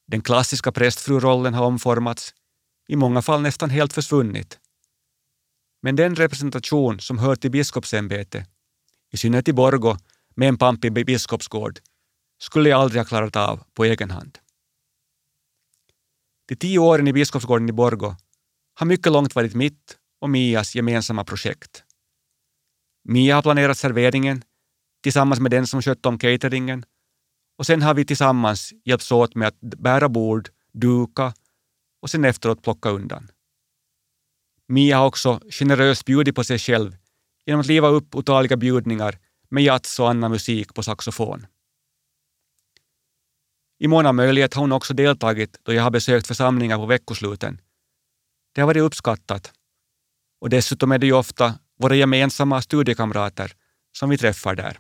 Den 0.08 0.22
klassiska 0.22 0.72
prästfrurollen 0.72 1.54
har 1.54 1.66
omformats, 1.66 2.34
i 2.88 2.96
många 2.96 3.22
fall 3.22 3.42
nästan 3.42 3.70
helt 3.70 3.94
försvunnit. 3.94 4.60
Men 5.82 5.96
den 5.96 6.16
representation 6.16 7.00
som 7.00 7.20
hör 7.20 7.36
till 7.36 7.52
biskopsämbetet, 7.52 8.50
i 9.12 9.18
synnerhet 9.18 9.48
i 9.48 9.54
Borgo 9.54 9.98
med 10.36 10.50
en 10.50 10.58
pampig 10.58 10.94
biskopsgård, 10.94 11.80
skulle 12.42 12.70
jag 12.70 12.82
aldrig 12.82 13.00
ha 13.00 13.06
klarat 13.06 13.36
av 13.36 13.64
på 13.74 13.86
egen 13.86 14.12
hand. 14.12 14.38
De 16.48 16.56
tio 16.56 16.80
åren 16.80 17.08
i 17.08 17.14
Biskopsgården 17.14 17.70
i 17.70 17.72
Borgo 17.72 18.16
har 18.74 18.86
mycket 18.86 19.12
långt 19.12 19.36
varit 19.36 19.56
mitt 19.56 19.98
och 20.22 20.30
Mias 20.30 20.76
gemensamma 20.76 21.24
projekt. 21.24 21.84
Mia 23.04 23.36
har 23.36 23.42
planerat 23.42 23.78
serveringen 23.78 24.44
tillsammans 25.04 25.40
med 25.40 25.52
den 25.52 25.68
som 25.68 25.82
skötte 25.82 26.10
om 26.10 26.18
cateringen 26.18 26.86
och 27.58 27.66
sen 27.66 27.82
har 27.82 27.94
vi 27.94 28.06
tillsammans 28.06 28.74
hjälpts 28.86 29.12
åt 29.12 29.36
med 29.36 29.48
att 29.48 29.60
bära 29.60 30.10
bord, 30.10 30.50
duka 30.72 31.34
och 32.02 32.10
sen 32.10 32.26
efteråt 32.26 32.64
plocka 32.64 32.90
undan. 32.90 33.32
Mia 34.68 34.98
har 34.98 35.06
också 35.06 35.42
generöst 35.50 36.06
bjudit 36.06 36.36
på 36.36 36.44
sig 36.44 36.60
själv 36.60 36.98
genom 37.46 37.62
att 37.62 37.68
liva 37.68 37.88
upp 37.88 38.16
otaliga 38.16 38.58
bjudningar 38.58 39.20
med 39.50 39.64
jazz 39.64 40.00
och 40.00 40.10
annan 40.10 40.32
musik 40.32 40.74
på 40.74 40.84
saxofon. 40.84 41.48
I 43.80 43.88
mån 43.88 44.06
av 44.06 44.16
möjlighet 44.16 44.54
har 44.54 44.62
hon 44.62 44.72
också 44.72 44.94
deltagit 44.94 45.60
då 45.64 45.74
jag 45.74 45.84
har 45.84 45.92
besökt 45.92 46.28
församlingar 46.28 46.78
på 46.78 46.86
veckosluten. 46.86 47.62
Det 48.54 48.62
har 48.62 48.68
varit 48.68 48.84
uppskattat. 48.84 49.54
Och 50.42 50.50
dessutom 50.50 50.92
är 50.92 50.98
det 50.98 51.06
ju 51.06 51.14
ofta 51.14 51.60
våra 51.78 51.96
gemensamma 51.96 52.62
studiekamrater 52.62 53.52
som 53.92 54.10
vi 54.10 54.18
träffar 54.18 54.56
där. 54.56 54.80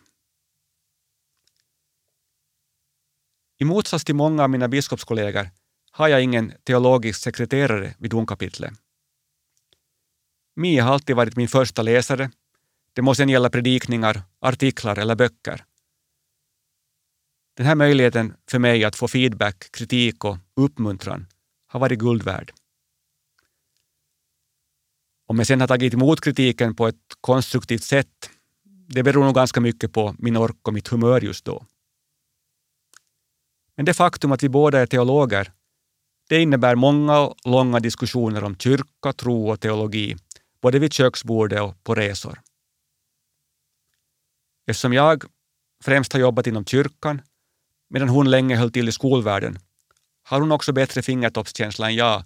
I 3.61 3.65
motsats 3.65 4.05
till 4.05 4.15
många 4.15 4.43
av 4.43 4.49
mina 4.49 4.67
biskopskollegor 4.67 5.49
har 5.91 6.07
jag 6.07 6.23
ingen 6.23 6.53
teologisk 6.63 7.21
sekreterare 7.21 7.95
vid 7.97 8.11
domkapitlet. 8.11 8.73
Mia 10.55 10.83
har 10.83 10.93
alltid 10.93 11.15
varit 11.15 11.35
min 11.35 11.47
första 11.47 11.81
läsare. 11.81 12.31
Det 12.93 13.01
må 13.01 13.15
sedan 13.15 13.29
gälla 13.29 13.49
predikningar, 13.49 14.21
artiklar 14.39 14.99
eller 14.99 15.15
böcker. 15.15 15.65
Den 17.57 17.65
här 17.65 17.75
möjligheten 17.75 18.33
för 18.51 18.59
mig 18.59 18.83
att 18.83 18.95
få 18.95 19.07
feedback, 19.07 19.71
kritik 19.71 20.25
och 20.25 20.37
uppmuntran 20.55 21.27
har 21.67 21.79
varit 21.79 21.99
guld 21.99 22.23
värd. 22.23 22.51
Om 25.27 25.37
jag 25.37 25.47
sedan 25.47 25.61
har 25.61 25.67
tagit 25.67 25.93
emot 25.93 26.21
kritiken 26.21 26.75
på 26.75 26.87
ett 26.87 27.15
konstruktivt 27.21 27.83
sätt, 27.83 28.29
det 28.87 29.03
beror 29.03 29.23
nog 29.23 29.35
ganska 29.35 29.61
mycket 29.61 29.93
på 29.93 30.15
min 30.19 30.37
ork 30.37 30.67
och 30.67 30.73
mitt 30.73 30.87
humör 30.87 31.21
just 31.21 31.45
då. 31.45 31.65
Men 33.79 33.85
det 33.85 33.93
faktum 33.93 34.31
att 34.31 34.43
vi 34.43 34.49
båda 34.49 34.79
är 34.79 34.85
teologer, 34.85 35.51
det 36.29 36.41
innebär 36.41 36.75
många 36.75 37.19
och 37.19 37.35
långa 37.45 37.79
diskussioner 37.79 38.43
om 38.43 38.55
kyrka, 38.57 39.13
tro 39.13 39.49
och 39.49 39.59
teologi, 39.59 40.17
både 40.61 40.79
vid 40.79 40.93
köksbordet 40.93 41.61
och 41.61 41.83
på 41.83 41.95
resor. 41.95 42.41
Eftersom 44.67 44.93
jag 44.93 45.23
främst 45.83 46.13
har 46.13 46.19
jobbat 46.19 46.47
inom 46.47 46.65
kyrkan 46.65 47.21
Medan 47.89 48.09
hon 48.09 48.29
länge 48.29 48.55
höll 48.55 48.71
till 48.71 48.89
i 48.89 48.91
skolvärlden 48.91 49.59
har 50.23 50.39
hon 50.39 50.51
också 50.51 50.73
bättre 50.73 51.01
fingertoppskänsla 51.01 51.87
än 51.89 51.95
jag 51.95 52.23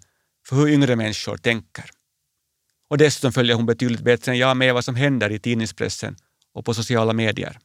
för 0.48 0.56
hur 0.56 0.68
yngre 0.68 0.96
människor 0.96 1.38
tänker. 1.38 1.90
Och 2.90 2.98
dessutom 2.98 3.32
följer 3.32 3.56
hon 3.56 3.66
betydligt 3.66 4.02
bättre 4.02 4.32
än 4.32 4.38
jag 4.38 4.58
med 4.58 4.74
vad 4.74 4.86
som 4.86 4.96
händer 4.96 5.32
i 5.32 5.40
tidningspressen 5.40 6.16
och 6.54 6.66
på 6.66 6.74
sociala 6.74 7.14
medier. 7.14 7.60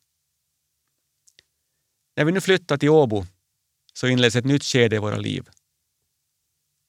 När 2.16 2.24
vi 2.24 2.32
nu 2.32 2.40
flyttar 2.40 2.76
till 2.76 2.88
Åbo 2.88 3.26
så 3.98 4.06
inleds 4.06 4.36
ett 4.36 4.44
nytt 4.44 4.64
skede 4.64 4.96
i 4.96 4.98
våra 4.98 5.16
liv. 5.16 5.48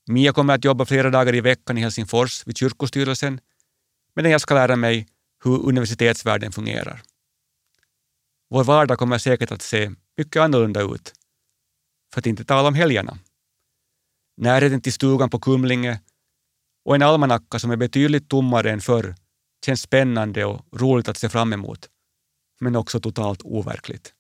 Mia 0.08 0.34
kommer 0.34 0.56
att 0.56 0.66
jobba 0.66 0.86
flera 0.86 1.10
dagar 1.10 1.36
i 1.36 1.42
veckan 1.42 1.78
i 1.78 1.82
Helsingfors 1.82 2.48
vid 2.48 2.58
kyrkostyrelsen 2.58 3.40
medan 4.16 4.32
jag 4.32 4.42
ska 4.42 4.54
lära 4.54 4.76
mig 4.76 5.08
hur 5.44 5.66
universitetsvärlden 5.66 6.52
fungerar. 6.52 7.02
Vår 8.50 8.64
vardag 8.64 9.00
kommer 9.00 9.18
säkert 9.18 9.52
att 9.52 9.62
se 9.62 9.92
mycket 10.18 10.42
annorlunda 10.42 10.82
ut. 10.82 11.14
För 12.14 12.22
att 12.22 12.26
inte 12.26 12.46
tala 12.46 12.68
om 12.68 12.76
helgerna. 12.76 13.18
Närheten 14.38 14.82
till 14.82 14.94
stugan 14.94 15.30
på 15.30 15.40
Kumlinge 15.40 16.02
och 16.86 16.96
en 16.96 17.02
almanacka 17.02 17.60
som 17.60 17.72
är 17.72 17.78
betydligt 17.78 18.30
tommare 18.30 18.72
än 18.72 18.82
förr 18.82 19.16
känns 19.66 19.82
spännande 19.82 20.46
och 20.46 20.66
roligt 20.72 21.08
att 21.10 21.18
se 21.18 21.30
fram 21.30 21.54
emot, 21.54 21.90
men 22.60 22.76
också 22.76 23.00
totalt 23.00 23.42
overkligt. 23.44 24.14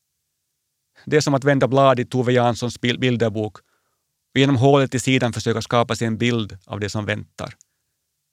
Det 1.09 1.17
är 1.17 1.21
som 1.21 1.33
att 1.33 1.43
vända 1.43 1.67
blad 1.67 1.99
i 1.99 2.05
Tove 2.05 2.33
Janssons 2.33 2.81
bilderbok 2.81 3.57
och 4.33 4.39
genom 4.39 4.55
hålet 4.55 4.95
i 4.95 4.99
sidan 4.99 5.33
försöka 5.33 5.61
skapa 5.61 5.95
sig 5.95 6.07
en 6.07 6.17
bild 6.17 6.57
av 6.65 6.79
det 6.79 6.89
som 6.89 7.05
väntar. 7.05 7.53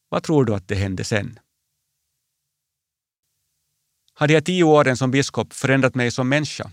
Vad 0.08 0.22
tror 0.22 0.44
du 0.44 0.54
att 0.54 0.68
det 0.68 0.74
hände 0.74 1.04
sen? 1.04 1.38
Har 4.14 4.28
de 4.28 4.34
här 4.34 4.40
tio 4.40 4.64
åren 4.64 4.96
som 4.96 5.10
biskop 5.10 5.52
förändrat 5.52 5.94
mig 5.94 6.10
som 6.10 6.28
människa? 6.28 6.70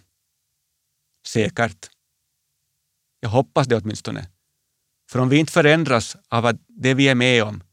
Säkert. 1.28 1.90
Jag 3.20 3.30
hoppas 3.30 3.68
det 3.68 3.76
åtminstone. 3.76 4.28
För 5.10 5.20
om 5.20 5.30
vi 5.30 5.38
inte 5.38 5.52
förändras 5.52 6.18
av 6.30 6.58
det 6.68 6.94
vi 6.94 7.08
är 7.08 7.16
med 7.16 7.44
om, 7.44 7.64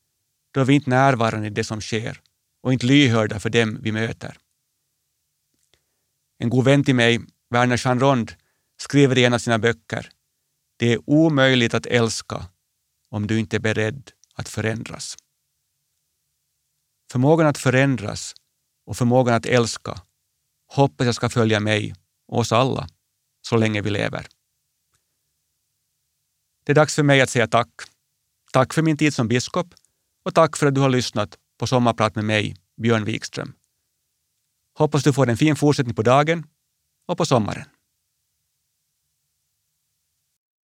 då 0.55 0.61
är 0.61 0.65
vi 0.65 0.75
inte 0.75 0.91
närvarande 0.91 1.47
i 1.47 1.51
det 1.51 1.65
som 1.65 1.81
sker 1.81 2.21
och 2.63 2.73
inte 2.73 2.87
lyhörda 2.87 3.41
för 3.41 3.51
dem 3.51 3.79
vi 3.83 3.93
möter. 3.93 4.37
En 6.39 6.51
god 6.51 6.65
vän 6.65 6.85
till 6.85 6.95
mig, 6.95 7.21
Werner 7.51 7.77
Chanrond, 7.77 8.33
skriver 8.81 9.19
i 9.19 9.25
en 9.25 9.35
av 9.35 9.39
sina 9.39 9.59
böcker 9.59 10.11
Det 10.77 10.93
är 10.93 11.11
omöjligt 11.11 11.75
att 11.75 11.87
älska 11.87 12.47
om 13.09 13.27
du 13.27 13.39
inte 13.39 13.57
är 13.57 13.61
beredd 13.61 14.11
att 14.35 14.49
förändras. 14.49 15.17
Förmågan 17.13 17.47
att 17.47 17.59
förändras 17.59 18.35
och 18.87 18.97
förmågan 18.97 19.35
att 19.35 19.47
älska 19.47 20.01
hoppas 20.67 21.07
jag 21.07 21.15
ska 21.15 21.29
följa 21.29 21.61
mig 21.61 21.95
och 22.29 22.39
oss 22.39 22.53
alla 22.53 22.89
så 23.43 23.57
länge 23.57 23.83
vi 23.83 23.91
lever. 23.91 24.27
Det 26.65 26.73
är 26.73 26.75
dags 26.75 26.95
för 26.95 27.03
mig 27.03 27.21
att 27.21 27.31
säga 27.31 27.47
tack. 27.47 27.71
Tack 28.53 28.75
för 28.75 28.83
min 28.83 28.97
tid 28.97 29.15
som 29.15 29.29
biskop 29.29 29.75
och 30.25 30.35
tack 30.35 30.57
för 30.57 30.67
att 30.67 30.75
du 30.75 30.81
har 30.81 30.91
lyssnat 30.91 31.39
på 31.59 31.67
Sommarprat 31.67 32.15
med 32.15 32.25
mig, 32.25 32.57
Björn 32.83 33.05
Wikström. 33.05 33.55
Hoppas 34.79 35.03
du 35.05 35.13
får 35.13 35.29
en 35.29 35.37
fin 35.37 35.57
fortsättning 35.57 35.95
på 35.95 36.03
dagen 36.03 36.47
och 37.11 37.19
på 37.19 37.25
sommaren. 37.25 37.65